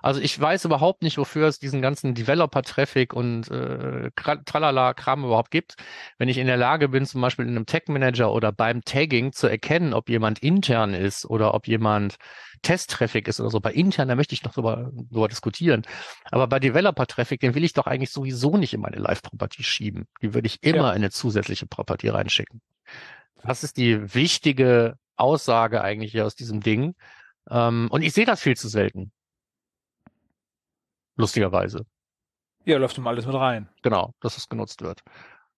[0.01, 5.75] Also ich weiß überhaupt nicht, wofür es diesen ganzen Developer-Traffic und äh, Tralala-Kram überhaupt gibt.
[6.17, 9.47] Wenn ich in der Lage bin, zum Beispiel in einem Tag-Manager oder beim Tagging zu
[9.47, 12.15] erkennen, ob jemand intern ist oder ob jemand
[12.61, 13.59] Test-Traffic ist oder so.
[13.59, 15.83] Bei intern, da möchte ich noch drüber, drüber diskutieren.
[16.31, 20.07] Aber bei Developer-Traffic, den will ich doch eigentlich sowieso nicht in meine Live-Property schieben.
[20.21, 20.89] Die würde ich immer ja.
[20.91, 22.61] in eine zusätzliche Property reinschicken.
[23.43, 26.95] Das ist die wichtige Aussage eigentlich hier aus diesem Ding.
[27.49, 29.11] Ähm, und ich sehe das viel zu selten
[31.17, 31.85] lustigerweise.
[32.65, 33.69] Ja, läuft immer alles mit rein.
[33.81, 35.01] Genau, dass es genutzt wird.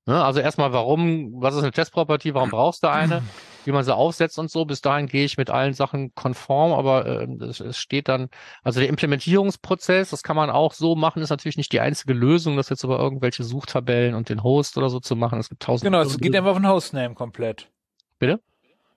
[0.06, 3.22] Ne, also erstmal, warum, was ist eine Testproperty, warum brauchst du eine,
[3.66, 4.66] wie man sie aufsetzt und so.
[4.66, 8.30] Bis dahin gehe ich mit allen Sachen konform, aber äh, es, es steht dann,
[8.64, 12.58] also der Implementierungsprozess, das kann man auch so machen, ist natürlich nicht die einzige Lösung,
[12.58, 15.40] das jetzt über irgendwelche Suchtabellen und den Host oder so zu machen.
[15.40, 15.86] Es gibt tausend.
[15.86, 17.70] Genau, es geht einfach auf den Hostname komplett.
[18.18, 18.40] Bitte?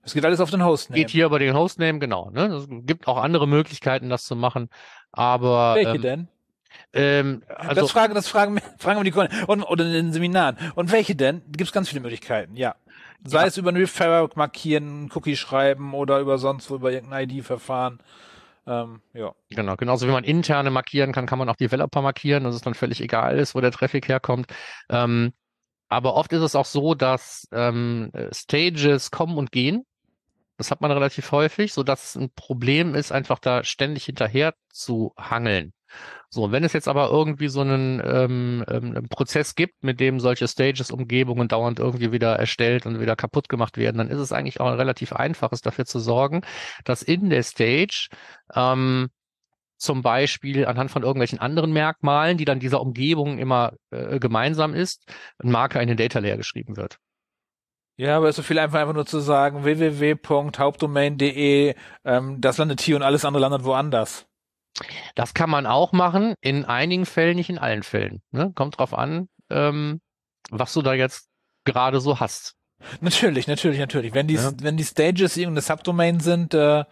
[0.03, 0.99] Es geht alles auf den Hostname.
[0.99, 2.31] Geht hier über den Hostname, genau.
[2.31, 2.47] Ne?
[2.47, 4.69] Es gibt auch andere Möglichkeiten, das zu machen.
[5.13, 5.75] Aber.
[5.77, 6.29] Welche ähm, denn?
[6.93, 9.45] Ähm, also, das fragen, das fragen, fragen wir die Kunden.
[9.45, 10.57] Und, oder in den Seminaren.
[10.75, 11.43] Und welche denn?
[11.47, 12.75] Gibt es ganz viele Möglichkeiten, ja.
[13.25, 13.47] Sei ja.
[13.47, 18.01] es über ein Referral markieren, Cookie schreiben oder über sonst wo, über irgendein ID-Verfahren.
[18.67, 19.33] Ähm, ja.
[19.51, 22.75] Genau, genauso wie man interne markieren kann, kann man auch Developer markieren, dass es dann
[22.75, 24.47] völlig egal ist, wo der Traffic herkommt.
[24.89, 25.33] Ähm,
[25.89, 29.85] aber oft ist es auch so, dass ähm, Stages kommen und gehen.
[30.57, 34.55] Das hat man relativ häufig, so dass es ein Problem ist, einfach da ständig hinterher
[34.71, 35.73] zu hangeln.
[36.31, 40.49] So, wenn es jetzt aber irgendwie so einen ähm, ähm, Prozess gibt, mit dem solche
[40.49, 44.61] Stages, Umgebungen dauernd irgendwie wieder erstellt und wieder kaputt gemacht werden, dann ist es eigentlich
[44.61, 46.41] auch relativ einfaches dafür zu sorgen,
[46.85, 48.09] dass in der Stage
[48.55, 49.11] ähm,
[49.77, 55.05] zum Beispiel anhand von irgendwelchen anderen Merkmalen, die dann dieser Umgebung immer äh, gemeinsam ist,
[55.43, 56.99] ein Marker in den Data Layer geschrieben wird.
[57.97, 61.75] Ja, aber es ist so viel einfach, einfach nur zu sagen, www.hauptdomain.de,
[62.05, 64.27] ähm, das landet hier und alles andere landet woanders.
[65.15, 68.23] Das kann man auch machen, in einigen Fällen, nicht in allen Fällen.
[68.31, 68.53] Ne?
[68.55, 70.01] Kommt drauf an, ähm,
[70.51, 71.29] was du da jetzt
[71.65, 72.55] gerade so hast.
[73.01, 74.15] Natürlich, natürlich, natürlich.
[74.15, 74.53] Wenn die, ja.
[74.61, 76.85] wenn die Stages irgendeine Subdomain sind äh,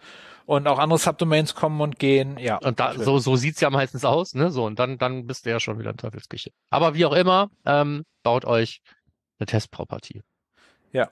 [0.45, 2.57] und auch andere Subdomains kommen und gehen, ja.
[2.57, 4.51] Und da, so, so sieht's ja meistens aus, ne?
[4.51, 6.51] So, und dann, dann bist du ja schon wieder in Teufelsküche.
[6.69, 8.81] Aber wie auch immer, ähm, baut euch
[9.39, 10.21] eine Testproperty.
[10.93, 11.09] Ja.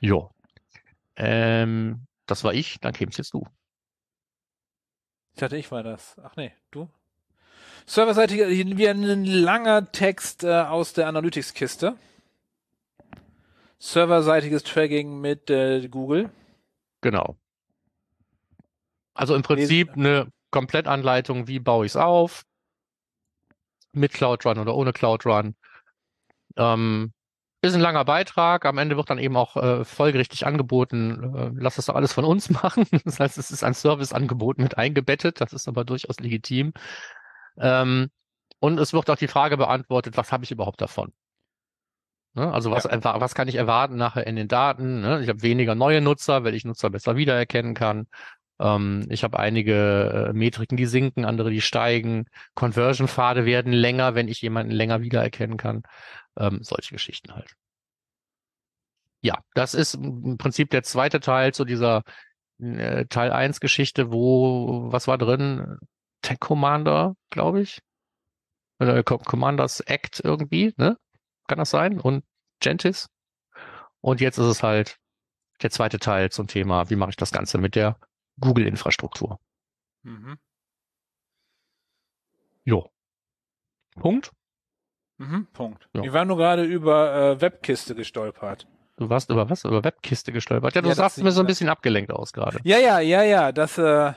[0.00, 0.30] Jo.
[1.16, 3.44] Ähm, das war ich, dann kämst jetzt du.
[5.34, 6.16] Ich dachte, ich war das.
[6.22, 6.88] Ach nee, du?
[7.86, 11.96] Serverseitig wie ein langer Text äh, aus der Analytics-Kiste.
[13.78, 16.30] Serverseitiges Tracking mit äh, Google.
[17.00, 17.36] Genau.
[19.14, 22.44] Also im Prinzip eine Komplettanleitung, wie baue ich es auf,
[23.92, 25.56] mit Cloud Run oder ohne Cloud Run.
[26.56, 27.12] Ähm,
[27.62, 28.64] ist ein langer Beitrag.
[28.66, 32.24] Am Ende wird dann eben auch äh, folgerichtig angeboten, äh, lass das doch alles von
[32.24, 32.86] uns machen.
[33.04, 35.40] Das heißt, es ist ein Serviceangebot mit eingebettet.
[35.40, 36.72] Das ist aber durchaus legitim.
[37.58, 38.10] Ähm,
[38.60, 41.12] und es wird auch die Frage beantwortet, was habe ich überhaupt davon?
[42.34, 42.50] Ne?
[42.52, 43.20] Also was, Ja.
[43.20, 45.00] was kann ich erwarten nachher in den Daten?
[45.00, 45.22] Ne?
[45.22, 48.06] Ich habe weniger neue Nutzer, weil ich Nutzer besser wiedererkennen kann.
[48.62, 52.26] Ähm, ich habe einige äh, Metriken, die sinken, andere, die steigen.
[52.54, 55.82] Conversion-Pfade werden länger, wenn ich jemanden länger wiedererkennen kann.
[56.38, 57.54] Ähm, solche Geschichten halt.
[59.20, 62.02] Ja, das ist im Prinzip der zweite Teil zu dieser
[62.60, 65.78] äh, Teil 1 Geschichte, wo, was war drin?
[66.22, 67.80] Tech Commander, glaube ich.
[68.80, 70.96] Oder Co- Commanders Act irgendwie, ne?
[71.48, 72.00] Kann das sein?
[72.00, 72.24] Und
[72.60, 73.08] Gentis.
[74.00, 74.98] Und jetzt ist es halt
[75.62, 77.98] der zweite Teil zum Thema, wie mache ich das Ganze mit der
[78.40, 79.38] Google-Infrastruktur.
[80.02, 80.38] Mhm.
[82.64, 82.90] Jo.
[83.94, 84.32] Punkt.
[85.18, 85.46] Mhm.
[85.52, 85.88] Punkt.
[85.94, 86.02] Ja.
[86.02, 88.66] Ich war nur gerade über äh, Webkiste gestolpert.
[88.96, 89.64] Du warst über was?
[89.64, 90.74] Über Webkiste gestolpert.
[90.74, 92.58] Ja, du Ja, das sahst mir so ein bisschen abgelenkt aus gerade.
[92.64, 94.12] Ja, ja, ja, ja, dass, äh,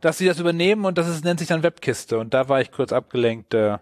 [0.00, 2.18] dass sie das übernehmen und das ist, nennt sich dann Webkiste.
[2.18, 3.78] Und da war ich kurz abgelenkt, äh,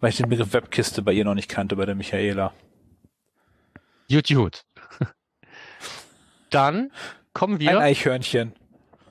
[0.00, 2.52] weil ich den Begriff Webkiste bei ihr noch nicht kannte, bei der Michaela.
[4.10, 4.64] Gut, gut.
[6.50, 6.92] Dann
[7.36, 8.54] kommen Ein wir Eichhörnchen.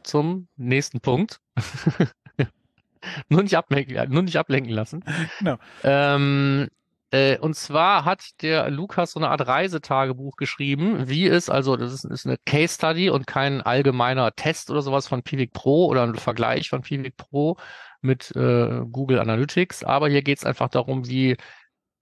[0.02, 1.40] zum nächsten Punkt.
[3.30, 5.04] nur, nicht ablenken, nur nicht ablenken lassen.
[5.38, 5.58] Genau.
[5.84, 6.68] Ähm,
[7.12, 11.94] äh, und zwar hat der Lukas so eine Art Reisetagebuch geschrieben, wie es, also das
[11.94, 16.02] ist, ist eine Case Study und kein allgemeiner Test oder sowas von Pivik Pro oder
[16.02, 17.58] ein Vergleich von Pivik Pro
[18.02, 21.38] mit äh, Google Analytics, aber hier geht es einfach darum, wie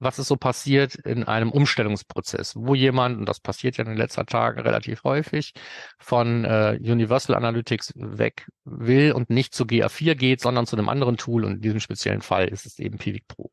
[0.04, 3.98] was ist so passiert in einem Umstellungsprozess, wo jemand, und das passiert ja in den
[3.98, 5.54] letzten Tagen relativ häufig,
[6.00, 11.18] von äh, Universal Analytics weg will und nicht zu GA4 geht, sondern zu einem anderen
[11.18, 13.52] Tool und in diesem speziellen Fall ist es eben Pivik Pro.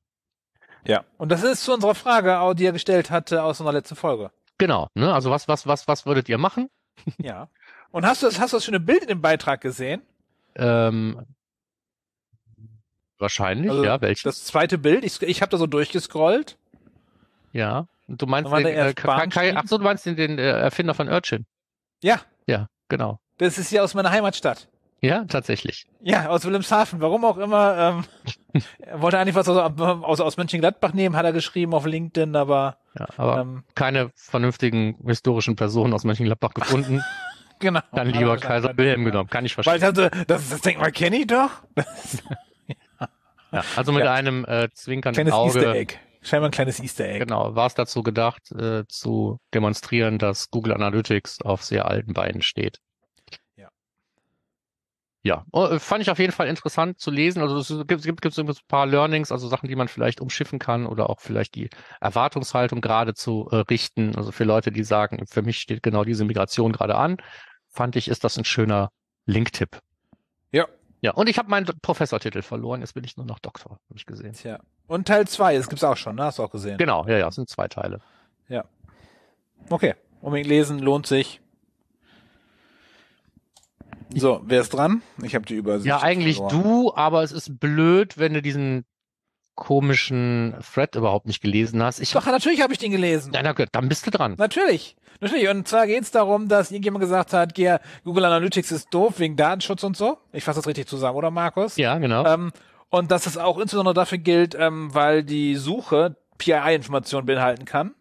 [0.84, 1.04] Ja.
[1.18, 4.30] Und das ist zu unserer Frage, auch, die er gestellt hatte aus unserer letzten Folge.
[4.58, 5.12] Genau, ne?
[5.12, 6.68] Also was, was, was, was würdet ihr machen?
[7.18, 7.48] Ja.
[7.92, 10.02] Und hast du das, hast du das schöne Bild in dem Beitrag gesehen?
[10.54, 11.26] Ähm,
[13.20, 14.22] wahrscheinlich, Also ja, welches?
[14.22, 16.56] Das zweite Bild, ich, ich habe da so durchgescrollt.
[17.52, 17.87] ja.
[18.09, 21.09] Und du meinst den, äh, Kai, ach so, du meinst den, den äh, Erfinder von
[21.09, 21.46] Urchin.
[22.02, 23.20] Ja, Ja, genau.
[23.38, 24.66] das ist hier aus meiner Heimatstadt.
[25.00, 25.87] Ja, tatsächlich.
[26.02, 27.00] Ja, aus Wilhelmshaven.
[27.00, 28.04] Warum auch immer.
[28.52, 32.35] Ähm, er wollte eigentlich was aus, aus, aus Mönchengladbach nehmen, hat er geschrieben auf LinkedIn,
[32.35, 37.02] aber Ja, aber ähm, keine vernünftigen historischen Personen aus Mönchengladbach gefunden.
[37.61, 37.80] genau.
[37.92, 39.11] Dann lieber er Kaiser Wilhelm ja.
[39.11, 39.30] genommen.
[39.30, 39.88] Kann ich Weil verstehen.
[39.90, 41.50] ich dachte, das, das Denkmal kenne ich doch.
[43.52, 44.12] Ja, also mit Ja.
[44.12, 45.78] einem äh, zwinkernden Kleines Easter Auge.
[45.78, 45.94] Egg.
[46.22, 47.20] Scheinbar ein kleines Easter Egg.
[47.20, 52.42] Genau, war es dazu gedacht, äh, zu demonstrieren, dass Google Analytics auf sehr alten Beinen
[52.42, 52.78] steht.
[53.56, 53.68] Ja.
[55.22, 57.40] Ja, oh, äh, fand ich auf jeden Fall interessant zu lesen.
[57.42, 60.58] Also es gibt, gibt, gibt so ein paar Learnings, also Sachen, die man vielleicht umschiffen
[60.58, 64.14] kann oder auch vielleicht die Erwartungshaltung gerade zu äh, richten.
[64.16, 67.16] Also für Leute, die sagen, für mich steht genau diese Migration gerade an,
[67.70, 68.90] fand ich, ist das ein schöner
[69.24, 69.78] Link-Tipp.
[70.52, 70.66] Ja.
[71.02, 74.06] Ja, und ich habe meinen Professortitel verloren, jetzt bin ich nur noch Doktor, habe ich
[74.06, 74.34] gesehen.
[74.34, 74.60] Tja.
[74.86, 76.24] Und Teil 2, das gibt's auch schon, ne?
[76.24, 76.78] Hast du auch gesehen.
[76.78, 78.00] Genau, ja, ja, es sind zwei Teile.
[79.70, 79.94] Okay.
[80.20, 81.40] Unbedingt lesen, lohnt sich.
[84.12, 85.02] So, wer ist dran?
[85.22, 85.86] Ich habe die Übersicht.
[85.86, 86.62] Ja, eigentlich verloren.
[86.62, 88.84] du, aber es ist blöd, wenn du diesen
[89.54, 92.00] komischen Thread überhaupt nicht gelesen hast.
[92.00, 93.32] Ich Doch, natürlich habe ich den gelesen.
[93.34, 94.34] Ja, na gut, dann bist du dran.
[94.38, 94.96] Natürlich.
[95.20, 95.48] Natürlich.
[95.48, 97.54] Und zwar geht es darum, dass irgendjemand gesagt hat,
[98.04, 100.18] Google Analytics ist doof wegen Datenschutz und so.
[100.32, 101.76] Ich fasse das richtig zusammen, oder Markus?
[101.76, 102.24] Ja, genau.
[102.24, 102.52] Ähm,
[102.88, 107.94] und dass es auch insbesondere dafür gilt, ähm, weil die Suche PII-Informationen beinhalten kann.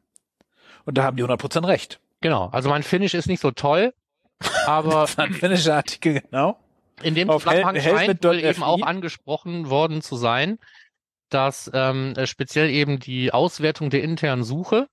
[0.86, 2.00] Und da haben die 100% recht.
[2.22, 2.50] Genau.
[2.52, 3.94] Also mein Finish ist nicht so toll,
[4.66, 6.58] aber Ein finnischer Artikel, genau.
[7.04, 10.58] in dem Auf Zusammenhang scheint wohl eben auch angesprochen worden zu sein,
[11.30, 14.88] dass ähm, äh, speziell eben die Auswertung der internen Suche,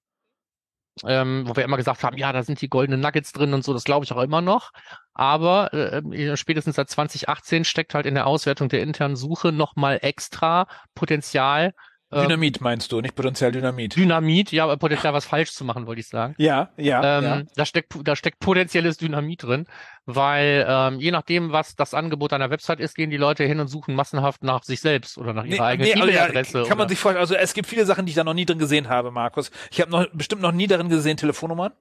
[1.04, 3.72] ähm, wo wir immer gesagt haben, ja, da sind die goldenen Nuggets drin und so,
[3.74, 4.70] das glaube ich auch immer noch.
[5.12, 10.66] Aber äh, spätestens seit 2018 steckt halt in der Auswertung der internen Suche nochmal extra
[10.94, 11.72] Potenzial.
[12.16, 13.96] Äh, Dynamit meinst du, nicht Potenzial Dynamit.
[13.96, 16.34] Dynamit, ja, aber Potenzial was falsch zu machen, wollte ich sagen.
[16.38, 17.42] Ja, ja, Ähm, ja.
[17.54, 19.66] da, steckt, da steckt potenzielles Dynamit drin,
[20.04, 23.68] weil ähm, je nachdem, was das Angebot einer Website ist, gehen die Leute hin und
[23.68, 26.64] suchen massenhaft nach sich selbst oder nach ihrer eigenen also ja, E-Mail-Adresse.
[26.68, 27.20] kann man sich vorstellen.
[27.20, 29.50] Also es gibt viele Sachen, die ich da noch nie drin gesehen habe, Markus.
[29.70, 31.72] Ich habe noch bestimmt noch nie darin gesehen Telefonnummern.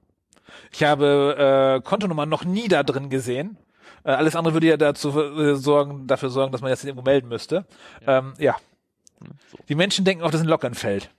[0.71, 3.57] Ich habe äh, Kontonummern noch nie da drin gesehen.
[4.03, 7.27] Äh, alles andere würde ja dazu äh, sorgen, dafür sorgen, dass man jetzt irgendwo melden
[7.27, 7.65] müsste.
[8.05, 8.19] Ja.
[8.19, 8.55] Ähm, ja.
[9.51, 9.57] So.
[9.67, 11.09] Die Menschen denken auch, das ist ein Login-Feld.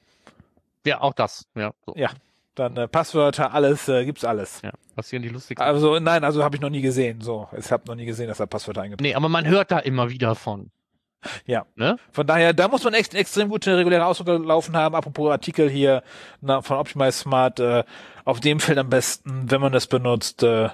[0.85, 1.47] ja, auch das.
[1.55, 1.95] Ja, so.
[1.97, 2.11] Ja.
[2.55, 4.63] Dann äh, Passwörter, alles, äh, gibt's alles.
[4.63, 4.73] ja.
[4.95, 5.67] Passieren die lustigsten.
[5.67, 7.21] Also nein, also habe ich noch nie gesehen.
[7.21, 9.79] So, ich habe noch nie gesehen, dass da Passwörter eingebaut nee, aber man hört da
[9.79, 10.71] immer wieder von.
[11.45, 11.67] Ja.
[11.75, 11.97] Ne?
[12.13, 14.95] Von daher, da muss man echt extrem gute reguläre Ausdrücke laufen haben.
[14.95, 16.03] Apropos Artikel hier
[16.41, 17.85] na, von Optimize Smart, äh,
[18.25, 20.71] auf dem Feld am besten, wenn man das benutzt, äh,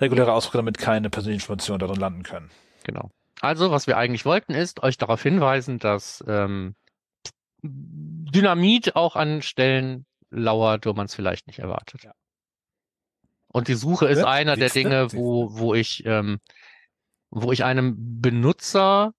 [0.00, 2.50] reguläre Ausdrücke, damit keine persönlichen Informationen darin landen können.
[2.84, 3.10] Genau.
[3.42, 6.76] Also, was wir eigentlich wollten, ist euch darauf hinweisen, dass ähm,
[7.60, 12.04] Dynamit auch an Stellen lauert, wo man es vielleicht nicht erwartet.
[12.04, 12.14] Ja.
[13.48, 16.38] Und die Suche ist Ja, einer der Dinge, wo, wo ich, ähm,
[17.30, 19.12] wo ich einem Benutzer,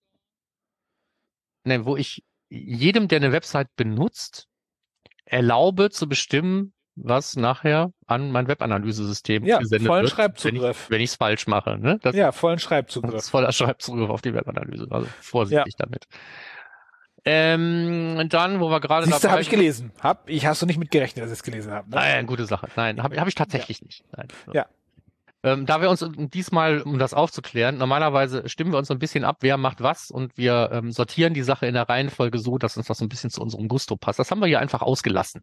[1.64, 4.48] ne, wo ich jedem, der eine Website benutzt,
[5.26, 10.90] erlaube zu bestimmen, was nachher an mein Webanalysesystem Ja, gesendet vollen wird, Schreibzugriff.
[10.90, 11.78] wenn ich es falsch mache.
[11.78, 11.98] Ne?
[12.02, 13.14] Das, Ja, vollen das Schreibzugriff.
[13.14, 14.86] ist voller Schreibzugriff auf die Webanalyse.
[14.90, 16.06] Also vorsichtig damit.
[17.26, 19.92] Ähm, dann, wo wir gerade dabei habe ich gelesen.
[20.00, 21.88] Hab, ich hast du nicht mitgerechnet, dass ich es gelesen habe.
[21.88, 21.96] Ne?
[21.96, 22.68] Nein, gute Sache.
[22.76, 24.04] Nein, habe hab ich tatsächlich nicht.
[24.14, 24.28] Nein.
[24.52, 24.66] Ja.
[25.44, 29.24] Ähm, da wir uns diesmal, um das aufzuklären, normalerweise stimmen wir uns so ein bisschen
[29.24, 32.76] ab, wer macht was und wir ähm, sortieren die Sache in der Reihenfolge so, dass
[32.76, 34.18] uns das so ein bisschen zu unserem Gusto passt.
[34.18, 35.42] Das haben wir hier einfach ausgelassen.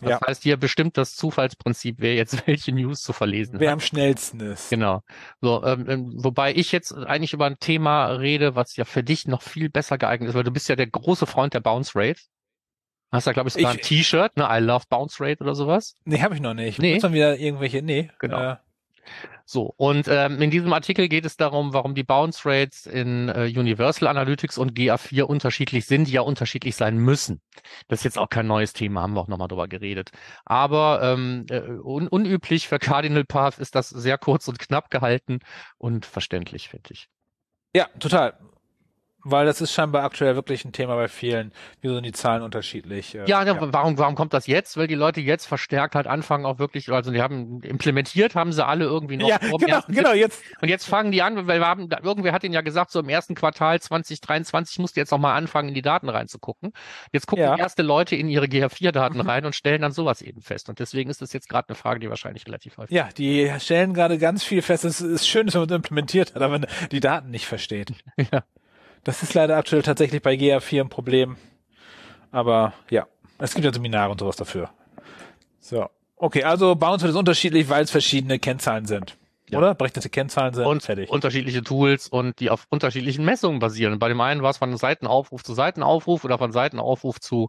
[0.00, 0.20] Das Ja.
[0.26, 3.74] heißt, hier bestimmt das Zufallsprinzip, wer jetzt welche News zu verlesen Wer hat.
[3.74, 4.70] am schnellsten ist.
[4.70, 5.02] Genau.
[5.40, 9.28] So, ähm, ähm, wobei ich jetzt eigentlich über ein Thema rede, was ja für dich
[9.28, 12.20] noch viel besser geeignet ist, weil du bist ja der große Freund der Bounce Rate.
[13.12, 14.48] Hast ja, glaube ich, sogar Ich- ein T-Shirt, ne?
[14.50, 15.94] I love Bounce Rate oder sowas.
[16.04, 16.78] Nee, habe ich noch nicht.
[16.80, 16.94] Nee.
[16.94, 18.10] Muss man wieder irgendwelche, nee.
[18.18, 18.40] Genau.
[18.52, 18.56] Äh,
[19.46, 23.52] So, und ähm, in diesem Artikel geht es darum, warum die Bounce Rates in äh,
[23.54, 27.42] Universal Analytics und GA4 unterschiedlich sind, die ja unterschiedlich sein müssen.
[27.88, 30.10] Das ist jetzt auch kein neues Thema, haben wir auch nochmal drüber geredet.
[30.46, 35.40] Aber ähm, äh, un unüblich für Cardinal Path ist das sehr kurz und knapp gehalten
[35.76, 37.08] und verständlich, finde ich.
[37.74, 38.38] ja, total.
[39.24, 41.52] Weil das ist scheinbar aktuell wirklich ein Thema bei vielen.
[41.80, 43.14] Wieso sind die Zahlen unterschiedlich?
[43.14, 43.56] Äh, Ja, ja.
[43.72, 44.76] Warum, warum kommt das jetzt?
[44.76, 48.64] Weil die Leute jetzt verstärkt halt anfangen auch wirklich, also die haben implementiert, haben sie
[48.64, 50.42] alle irgendwie noch ja genau, genau, jetzt.
[50.60, 53.08] Und jetzt fangen die an, weil wir haben, irgendwer hat ihnen ja gesagt, so im
[53.08, 56.72] ersten Quartal 2023 musst du jetzt noch mal anfangen, in die Daten reinzugucken.
[57.12, 57.56] Jetzt gucken Ja.
[57.56, 60.68] erste Leute in ihre GA4-Daten rein und stellen dann sowas eben fest.
[60.68, 63.94] Und deswegen ist das jetzt gerade eine Frage, die wahrscheinlich relativ häufig Ja, die stellen
[63.94, 64.84] gerade ganz viel fest.
[64.84, 67.92] Es ist schön, dass man es implementiert hat, aber man die Daten nicht versteht.
[68.32, 68.42] Ja.
[69.04, 71.36] Das ist leider aktuell tatsächlich bei GA4 ein Problem.
[72.30, 73.06] Aber ja,
[73.38, 74.70] es gibt ja Seminare und sowas dafür.
[75.60, 75.88] So.
[76.16, 79.16] Okay, also Bounce wird es unterschiedlich, weil es verschiedene Kennzahlen sind.
[79.50, 79.58] Ja.
[79.58, 79.74] Oder?
[79.74, 80.66] Berechnete Kennzahlen sind.
[80.66, 81.10] und fertig.
[81.10, 83.98] unterschiedliche Tools und die auf unterschiedlichen Messungen basieren.
[83.98, 87.48] Bei dem einen war es von Seitenaufruf zu Seitenaufruf oder von Seitenaufruf zu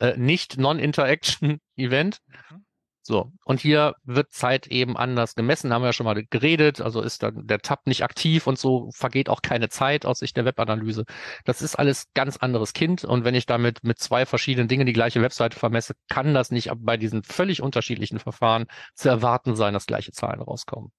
[0.00, 2.18] äh, nicht Non-Interaction Event.
[2.50, 2.64] Mhm.
[3.06, 7.02] So, und hier wird Zeit eben anders gemessen, haben wir ja schon mal geredet, also
[7.02, 10.46] ist dann der Tab nicht aktiv und so vergeht auch keine Zeit aus Sicht der
[10.46, 11.04] Webanalyse.
[11.44, 14.94] Das ist alles ganz anderes Kind und wenn ich damit mit zwei verschiedenen Dingen die
[14.94, 19.84] gleiche Webseite vermesse, kann das nicht bei diesen völlig unterschiedlichen Verfahren zu erwarten sein, dass
[19.84, 20.90] gleiche Zahlen rauskommen.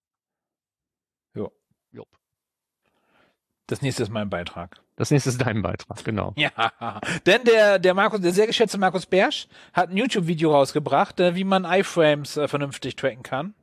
[1.33, 1.51] Jo.
[1.91, 2.09] Jupp.
[3.65, 4.84] Das nächste ist mein Beitrag.
[4.97, 6.33] Das nächste ist dein Beitrag, genau.
[6.37, 6.51] Ja,
[7.25, 11.43] denn der, der Markus, der sehr geschätzte Markus Bersch hat ein YouTube-Video rausgebracht, äh, wie
[11.43, 13.53] man iFrames äh, vernünftig tracken kann.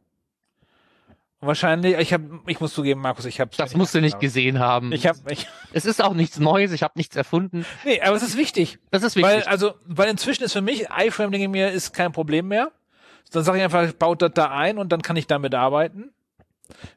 [1.45, 4.93] Wahrscheinlich, ich habe, ich muss zugeben, Markus, ich habe Das musst du nicht gesehen haben.
[4.93, 7.67] Ich habe, ich, es ist auch nichts Neues, ich habe nichts erfunden.
[7.85, 9.51] nee, aber es ist wichtig, Das ist weil wichtig.
[9.51, 12.71] also, weil inzwischen ist für mich iFrame denke ich mir ist kein Problem mehr.
[13.33, 16.13] Dann sage ich einfach, baut das da ein und dann kann ich damit arbeiten.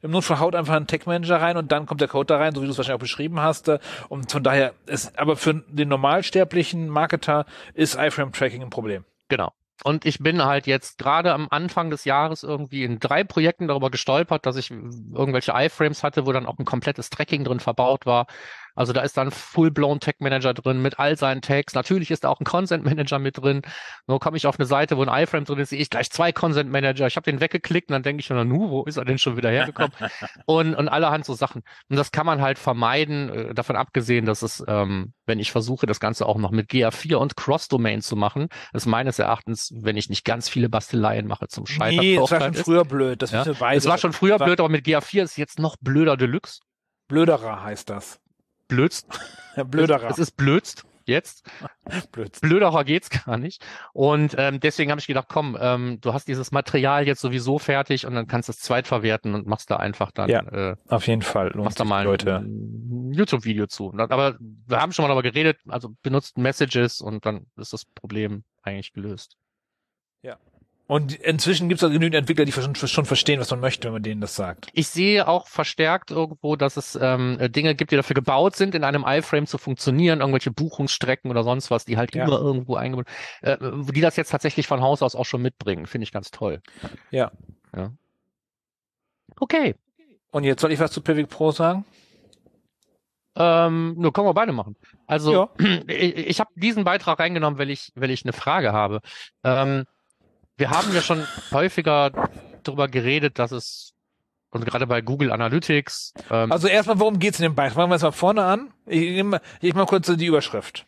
[0.02, 2.62] Im Notfall haut einfach einen Tech-Manager rein und dann kommt der Code da rein, so
[2.62, 3.68] wie du es wahrscheinlich auch beschrieben hast.
[3.68, 9.04] äh, Und von daher ist, aber für den normalsterblichen Marketer ist iFrame-Tracking ein Problem.
[9.28, 9.52] Genau.
[9.84, 13.90] Und ich bin halt jetzt gerade am Anfang des Jahres irgendwie in drei Projekten darüber
[13.90, 18.26] gestolpert, dass ich irgendwelche iFrames hatte, wo dann auch ein komplettes Tracking drin verbaut war.
[18.76, 21.74] Also da ist dann Full-Blown Tag Manager drin mit all seinen Tags.
[21.74, 23.62] Natürlich ist da auch ein Consent Manager mit drin.
[24.06, 26.30] So komme ich auf eine Seite, wo ein iFrame drin ist, sehe ich gleich zwei
[26.32, 27.06] Consent Manager.
[27.06, 29.36] Ich habe den weggeklickt und dann denke ich schon, nu, wo ist er denn schon
[29.36, 29.92] wieder hergekommen?
[30.46, 31.62] und, und allerhand so Sachen.
[31.88, 35.86] Und das kann man halt vermeiden, äh, davon abgesehen, dass es, ähm, wenn ich versuche,
[35.86, 40.08] das Ganze auch noch mit GA4 und Cross-Domain zu machen, ist meines Erachtens, wenn ich
[40.10, 42.64] nicht ganz viele Basteleien mache, zum Scheitern Nee, das war schon ist.
[42.64, 43.22] früher blöd.
[43.22, 43.78] Das Ja, ist eine Weise.
[43.78, 46.60] Es war schon früher war- blöd, aber mit GA4 ist es jetzt noch blöder Deluxe.
[47.08, 48.18] Blöderer heißt das.
[48.68, 49.06] Blödst.
[49.66, 50.10] Blöderer.
[50.10, 51.48] Es ist blödst jetzt.
[52.12, 52.40] Blöd.
[52.40, 53.64] Blöderer geht's gar nicht.
[53.92, 58.06] Und ähm, deswegen habe ich gedacht, komm, ähm, du hast dieses Material jetzt sowieso fertig
[58.06, 61.22] und dann kannst du es zweitverwerten und machst da einfach dann, Ja, äh, Auf jeden
[61.22, 61.52] Fall.
[61.52, 62.36] Lohnt machst da mal ein, Leute.
[62.38, 63.92] ein YouTube-Video zu.
[63.96, 68.44] Aber wir haben schon mal darüber geredet, also benutzt Messages und dann ist das Problem
[68.62, 69.36] eigentlich gelöst.
[70.88, 73.94] Und inzwischen gibt es auch genügend Entwickler, die schon, schon verstehen, was man möchte, wenn
[73.94, 74.68] man denen das sagt.
[74.72, 78.84] Ich sehe auch verstärkt irgendwo, dass es ähm, Dinge gibt, die dafür gebaut sind, in
[78.84, 82.24] einem iFrame zu funktionieren, irgendwelche Buchungsstrecken oder sonst was, die halt Ja.
[82.24, 83.10] immer irgendwo eingebunden,
[83.42, 83.56] äh,
[83.92, 85.86] die das jetzt tatsächlich von Haus aus auch schon mitbringen.
[85.86, 86.60] Finde ich ganz toll.
[87.10, 87.32] Ja.
[87.76, 87.90] Ja.
[89.40, 89.74] Okay.
[90.30, 91.84] Und jetzt soll ich was zu Pivot Pro sagen?
[93.34, 94.76] Ähm, nur können wir beide machen.
[95.06, 95.48] Also Ja.
[95.88, 99.00] ich, ich habe diesen Beitrag reingenommen, weil ich, weil ich eine Frage habe.
[99.44, 99.84] Ähm,
[100.56, 102.30] wir haben ja schon häufiger
[102.62, 103.92] darüber geredet, dass es
[104.50, 107.74] und gerade bei Google Analytics, ähm, Also erstmal, worum geht's in dem Beitrag?
[107.74, 108.72] Fangen wir erstmal vorne an.
[108.86, 110.86] Ich nehme mal, ich mal kurz die Überschrift.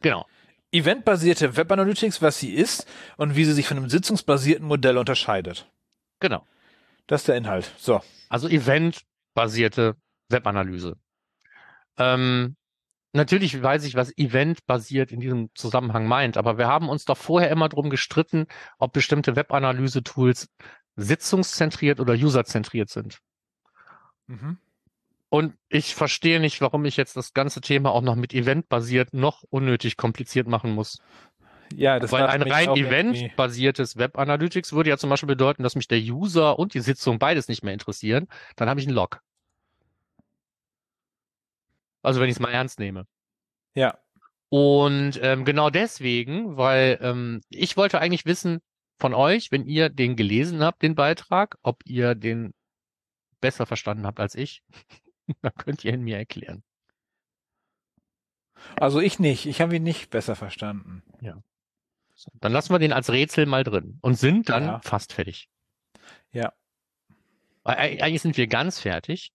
[0.00, 0.26] genau,
[0.72, 2.86] Eventbasierte Web Analytics, was sie ist
[3.16, 5.68] und wie sie sich von einem sitzungsbasierten Modell unterscheidet.
[6.20, 6.46] genau.
[7.08, 7.68] Das ist der Inhalt.
[7.76, 8.00] So.
[8.28, 9.96] Also eventbasierte
[10.28, 10.96] Webanalyse.
[11.98, 12.54] Ähm,
[13.12, 17.50] natürlich weiß ich, was eventbasiert in diesem Zusammenhang meint, aber wir haben uns doch vorher
[17.50, 18.46] immer drum gestritten,
[18.78, 20.48] ob bestimmte Webanalyse-Tools
[20.96, 23.18] sitzungszentriert oder userzentriert sind.
[24.26, 24.58] Mhm.
[25.28, 29.44] Und ich verstehe nicht, warum ich jetzt das ganze Thema auch noch mit eventbasiert noch
[29.48, 30.98] unnötig kompliziert machen muss.
[31.72, 35.86] Ja, das Weil ein rein eventbasiertes Web Analytics würde ja zum Beispiel bedeuten, dass mich
[35.86, 38.26] der User und die Sitzung beides nicht mehr interessieren.
[38.56, 39.20] Dann habe ich einen Log.
[42.02, 43.06] Also wenn ich es mal ernst nehme.
[43.74, 43.98] Ja.
[44.48, 48.60] Und ähm, genau deswegen, weil ähm, ich wollte eigentlich wissen
[48.98, 52.52] von euch, wenn ihr den gelesen habt, den Beitrag, ob ihr den
[53.40, 54.62] besser verstanden habt als ich.
[55.42, 56.62] Dann könnt ihr ihn mir erklären.
[58.76, 59.46] Also ich nicht.
[59.46, 61.02] Ich habe ihn nicht besser verstanden.
[62.14, 64.80] So, dann lassen wir den als Rätsel mal drin und sind dann Ja.
[64.80, 65.48] fast fertig.
[66.32, 66.52] Ja.
[67.64, 69.32] Eig- Eigentlich sind wir ganz fertig.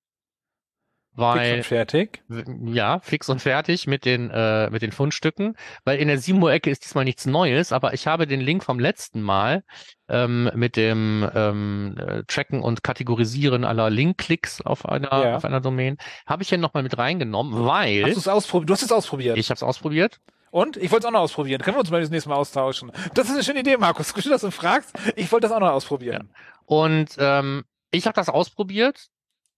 [1.16, 2.24] Fix Weil, und fertig.
[2.66, 5.56] ja, fix und fertig mit den, äh, mit den Fundstücken.
[5.86, 8.66] Weil in der 7 Uhr Ecke ist diesmal nichts Neues, aber ich habe den Link
[8.66, 9.64] vom letzten Mal
[10.10, 15.36] ähm, mit dem ähm, äh, Tracken und Kategorisieren aller Link-Klicks auf einer, Ja.
[15.38, 15.98] auf einer Domain,
[16.28, 18.70] habe ich hier nochmal mit reingenommen, weil Hast du es ausprobiert?
[18.70, 19.38] Du hast es ausprobiert.
[19.38, 20.20] ich habe es ausprobiert.
[20.52, 20.78] Und?
[20.78, 21.62] Ich wollte es auch noch ausprobieren.
[21.62, 22.92] Können wir uns mal das nächste Mal austauschen?
[23.14, 24.14] Das ist eine schöne Idee, Markus.
[24.22, 24.94] Schön, dass du fragst.
[25.16, 26.30] Ich wollte das auch noch ausprobieren.
[26.66, 29.08] Und ähm, ich habe das ausprobiert.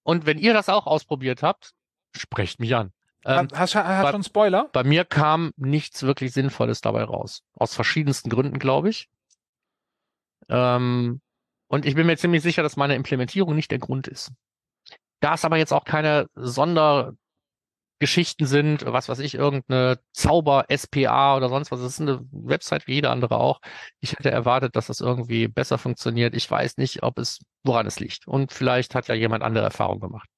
[0.07, 1.73] Und wenn ihr das auch ausprobiert habt,
[2.15, 2.93] sprecht mich an.
[3.25, 4.69] Ähm, hast bei- schon Spoiler?
[4.71, 7.41] bei mir kam nichts wirklich Sinnvolles dabei raus.
[7.55, 9.09] Aus verschiedensten Gründen, glaube ich.
[10.47, 11.19] Ähm,
[11.67, 14.31] und ich bin mir ziemlich sicher, dass meine Implementierung nicht der Grund ist.
[15.19, 16.27] Da es aber jetzt auch keine
[17.99, 22.93] Sondergeschichten sind, was weiß ich, irgendeine Zauber-SPA oder sonst was, das ist eine Website wie
[22.93, 23.59] jede andere auch.
[23.99, 26.35] Ich hätte erwartet, dass das irgendwie besser funktioniert.
[26.35, 28.27] Ich weiß nicht, ob es, woran es liegt.
[28.27, 30.29] Und vielleicht hat ja jemand andere Erfahrung gemacht.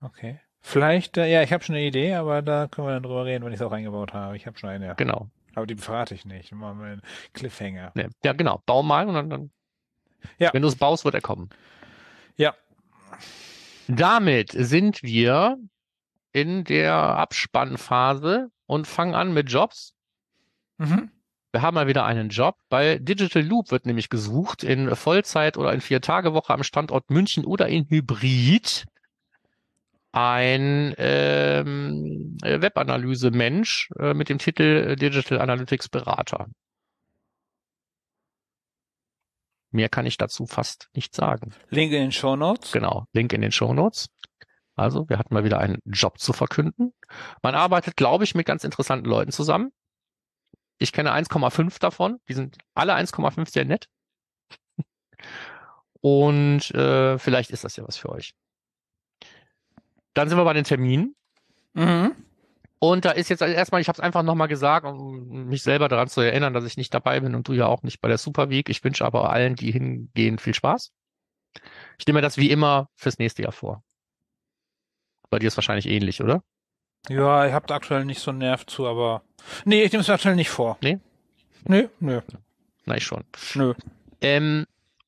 [0.00, 0.40] Okay.
[0.62, 3.44] Vielleicht, äh, ja, ich habe schon eine Idee, aber da können wir dann drüber reden,
[3.44, 4.36] wenn ich es auch eingebaut habe.
[4.36, 4.94] Ich habe schon eine.
[4.96, 5.28] Genau.
[5.54, 6.52] Aber die verrate ich nicht.
[6.52, 7.02] Machen wir einen
[7.34, 7.92] Cliffhanger.
[7.94, 8.08] Nee.
[8.24, 8.62] Ja, genau.
[8.64, 9.50] Bau mal und dann, dann
[10.38, 10.54] Ja.
[10.54, 11.50] wenn du es baust, wird er kommen.
[12.36, 12.54] Ja.
[13.88, 15.58] Damit sind wir
[16.32, 19.94] in der Abspannphase und fangen an mit Jobs.
[20.78, 21.10] Mhm.
[21.52, 22.56] Wir haben mal wieder einen Job.
[22.70, 27.68] Bei Digital Loop wird nämlich gesucht in Vollzeit oder in Vier-Tage-Woche am Standort München oder
[27.68, 28.86] in Hybrid
[30.12, 36.48] ein ähm, Webanalyse-Mensch äh, mit dem Titel äh, Digital Analytics Berater.
[39.70, 41.54] Mehr kann ich dazu fast nicht sagen.
[41.70, 42.72] Link in den Show Notes.
[42.72, 44.08] Genau, Link in den Show Notes.
[44.82, 46.92] Also, wir hatten mal wieder einen Job zu verkünden.
[47.42, 49.72] Man arbeitet, glaube ich, mit ganz interessanten Leuten zusammen.
[50.78, 52.18] Ich kenne 1,5 davon.
[52.28, 53.88] Die sind alle 1,5 sehr nett.
[56.00, 58.34] Und äh, vielleicht ist das ja was für euch.
[60.14, 61.14] Dann sind wir bei den Terminen.
[61.74, 62.14] Mhm.
[62.80, 65.88] Und da ist jetzt also erstmal, ich habe es einfach nochmal gesagt, um mich selber
[65.88, 68.18] daran zu erinnern, dass ich nicht dabei bin und du ja auch nicht bei der
[68.18, 68.68] Super Week.
[68.68, 70.90] Ich wünsche aber allen, die hingehen, viel Spaß.
[71.98, 73.84] Ich nehme das wie immer fürs nächste Jahr vor.
[75.32, 76.42] Bei dir ist wahrscheinlich ähnlich, oder?
[77.08, 79.22] Ja, ich habe aktuell nicht so einen Nerv zu, aber.
[79.64, 80.76] Nee, ich nehme es aktuell nicht vor.
[80.82, 80.98] Nee?
[81.64, 82.20] Nö, nö,
[82.84, 83.24] Na, ich schon.
[83.54, 83.72] nö.
[84.20, 84.66] Ähm,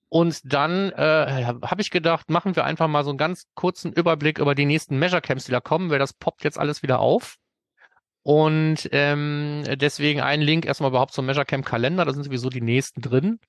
[0.08, 4.38] und dann äh, habe ich gedacht, machen wir einfach mal so einen ganz kurzen Überblick
[4.38, 7.36] über die nächsten Measure Camps, die da kommen, weil das poppt jetzt alles wieder auf.
[8.22, 12.62] Und ähm, deswegen ein Link erstmal überhaupt zum Measure Camp Kalender, da sind sowieso die
[12.62, 13.40] nächsten drin.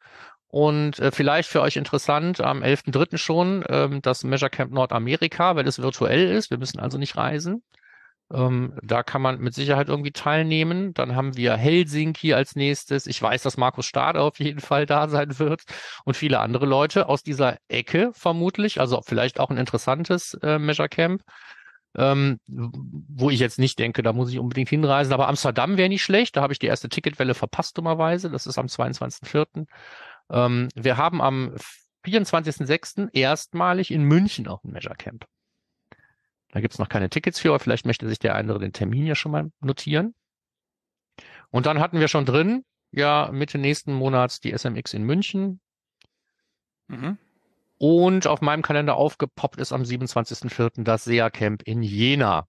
[0.55, 3.17] Und äh, vielleicht für euch interessant, am 11.3.
[3.17, 6.49] schon ähm, das Measure Camp Nordamerika, weil es virtuell ist.
[6.49, 7.61] Wir müssen also nicht reisen.
[8.33, 10.93] Ähm, da kann man mit Sicherheit irgendwie teilnehmen.
[10.93, 13.05] Dann haben wir Helsinki als nächstes.
[13.05, 15.63] Ich weiß, dass Markus Stade auf jeden Fall da sein wird
[16.05, 18.79] und viele andere Leute aus dieser Ecke vermutlich.
[18.79, 21.21] Also vielleicht auch ein interessantes äh, Measure Camp.
[21.97, 25.11] Ähm, wo ich jetzt nicht denke, da muss ich unbedingt hinreisen.
[25.11, 26.37] Aber Amsterdam wäre nicht schlecht.
[26.37, 28.29] Da habe ich die erste Ticketwelle verpasst, dummerweise.
[28.29, 29.65] Das ist am 22.04.
[30.29, 31.55] Ähm, wir haben am
[32.05, 33.09] 24.06.
[33.13, 35.25] erstmalig in München auch ein Measure Camp.
[36.51, 39.15] Da gibt's noch keine Tickets für, aber vielleicht möchte sich der andere den Termin ja
[39.15, 40.15] schon mal notieren.
[41.49, 45.59] Und dann hatten wir schon drin, ja, Mitte nächsten Monats die SMX in München.
[46.87, 47.17] Mhm.
[47.77, 50.83] Und auf meinem Kalender aufgepoppt ist am 27.04.
[50.83, 52.47] das SEA Camp in Jena.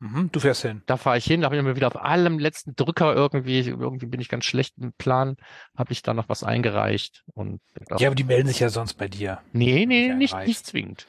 [0.00, 0.82] Mhm, du fährst hin.
[0.86, 4.06] Da fahre ich hin, da habe ich mir wieder auf allem letzten Drücker irgendwie, irgendwie
[4.06, 5.36] bin ich ganz schlecht im Plan,
[5.76, 7.60] habe ich da noch was eingereicht und
[7.98, 9.40] Ja, aber die melden sich ja sonst bei dir.
[9.52, 11.06] nee, nee, nicht, nicht zwingend.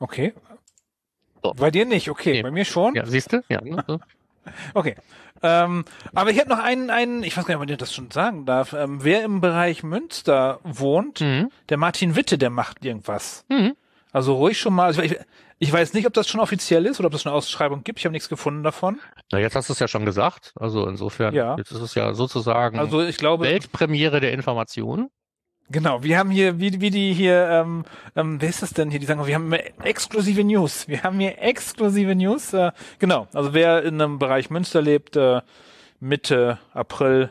[0.00, 0.34] Okay.
[1.44, 1.54] So.
[1.54, 2.32] Bei dir nicht, okay.
[2.32, 2.42] Nee.
[2.42, 2.94] Bei mir schon.
[2.96, 3.42] Ja, siehst du?
[3.48, 4.00] Ja, so.
[4.74, 4.96] Okay.
[5.42, 8.10] Ähm, aber ich hätte noch einen, einen, ich weiß gar nicht, ob man das schon
[8.10, 8.72] sagen darf.
[8.72, 11.50] Ähm, wer im Bereich Münster wohnt, Mhm.
[11.68, 13.44] der Martin Witte, der macht irgendwas.
[13.48, 13.76] Mhm.
[14.18, 14.86] Also ruhig schon mal.
[14.86, 15.16] Also ich,
[15.60, 17.98] ich weiß nicht, ob das schon offiziell ist oder ob es eine Ausschreibung gibt.
[17.98, 18.98] Ich habe nichts gefunden davon.
[19.32, 20.52] Na, jetzt hast du es ja schon gesagt.
[20.58, 21.56] Also insofern, Ja.
[21.56, 25.08] jetzt ist es ja sozusagen Also ich glaube, Weltpremiere der Information.
[25.70, 26.02] genau.
[26.02, 27.84] Wir haben hier, wie, wie die hier, ähm,
[28.16, 29.00] ähm, wer ist das denn hier?
[29.00, 30.88] Die sagen, wir haben exklusive News.
[30.88, 32.52] Wir haben hier exklusive News.
[32.52, 33.28] Äh, genau.
[33.32, 35.40] Also wer in einem Bereich Münster lebt, äh,
[36.00, 37.30] Mitte April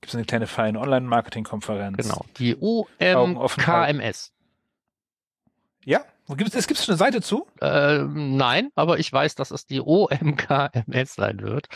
[0.00, 1.96] gibt es eine kleine feine Online-Marketing-Konferenz.
[1.96, 2.24] Genau.
[2.38, 2.56] Die.
[2.60, 4.32] OMKMS.
[5.84, 6.04] Ja?
[6.26, 7.46] Wo Gibt es, gibt eine Seite zu?
[7.60, 11.68] Ähm, nein, aber ich weiß, dass es die OMKMS sein wird.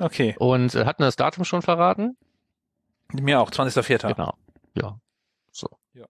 [0.00, 0.34] Okay.
[0.38, 2.16] Und äh, hat mir das Datum schon verraten?
[3.12, 4.14] Mir auch, 20.04.
[4.14, 4.34] Genau.
[4.74, 4.98] Ja.
[5.52, 5.68] So.
[5.94, 6.06] Ja.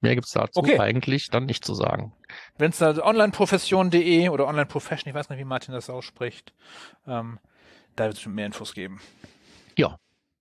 [0.00, 0.78] Mehr gibt's dazu Okay.
[0.80, 2.12] eigentlich dann nicht zu sagen.
[2.56, 6.52] Wenn es da onlineprofession.de oder onlineprofession, ich weiß nicht, wie Martin das ausspricht,
[7.06, 7.38] ähm,
[7.94, 9.00] da wird es mehr Infos geben.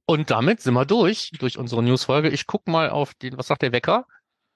[0.09, 2.30] Und damit sind wir durch, durch unsere Newsfolge.
[2.30, 4.05] Ich guck mal auf den, was sagt der Wecker?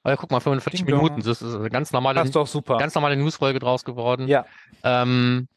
[0.03, 1.03] Ah, guck mal, 45 Ding dong.
[1.03, 1.21] Minuten.
[1.27, 2.77] Das ist eine ganz normale, Das ist doch super.
[2.77, 4.27] ganz normale Newsfolge draus geworden.
[4.27, 4.45] ja,
[4.83, 5.47] Ähm,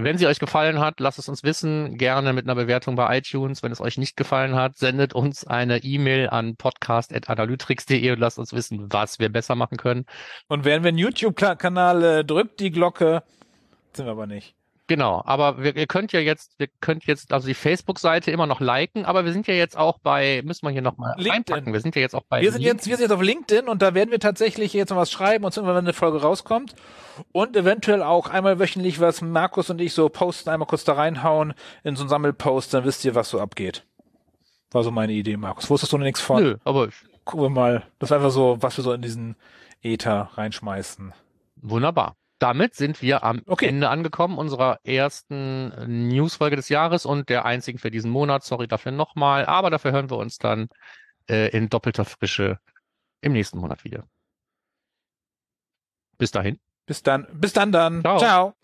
[0.00, 1.98] wenn sie euch gefallen hat, lasst es uns wissen.
[1.98, 3.64] Gerne mit einer Bewertung bei iTunes.
[3.64, 8.52] Wenn es euch nicht gefallen hat, sendet uns eine E-Mail an podcast.analytrix.de und lasst uns
[8.52, 10.06] wissen, was wir besser machen können.
[10.46, 13.24] und wenn wir einen YouTube-Kanal äh, drückt die Glocke,
[13.92, 14.54] sind wir aber nicht.
[14.88, 18.60] Genau, aber wir, ihr könnt ja jetzt, wir könnt jetzt also die Facebook-Seite immer noch
[18.60, 21.32] liken, aber wir sind ja jetzt auch bei, müssen wir hier nochmal LinkedIn.
[21.32, 21.72] reinpacken.
[21.74, 23.82] Wir sind ja jetzt auch bei Wir sind jetzt, wir sind jetzt auf LinkedIn und
[23.82, 26.74] da werden wir tatsächlich jetzt noch was schreiben und wenn eine Folge rauskommt
[27.32, 31.52] und eventuell auch einmal wöchentlich was Markus und ich so posten, einmal kurz da reinhauen
[31.84, 33.84] in so einen Sammelpost, dann wisst ihr, was so abgeht.
[34.70, 35.68] War so meine Idee, Markus.
[35.68, 36.42] Wusstest du noch nichts von?
[36.42, 36.88] Nö, aber
[37.28, 37.82] Gucken wir mal.
[37.98, 39.36] Das war einfach so, was wir so in diesen
[39.82, 41.12] Ether reinschmeißen.
[41.56, 42.16] wunderbar.
[42.38, 43.66] Damit sind wir am Okay.
[43.66, 48.44] Ende angekommen unserer ersten äh, Newsfolge des Jahres und der einzigen für diesen Monat.
[48.44, 50.68] Sorry dafür nochmal, aber dafür hören wir uns dann
[51.28, 52.58] äh, in doppelter Frische
[53.20, 54.04] im nächsten Monat wieder.
[56.16, 56.58] Bis dahin.
[56.86, 58.00] Bis dann, bis dann dann.
[58.02, 58.18] Ciao.
[58.18, 58.54] Ciao.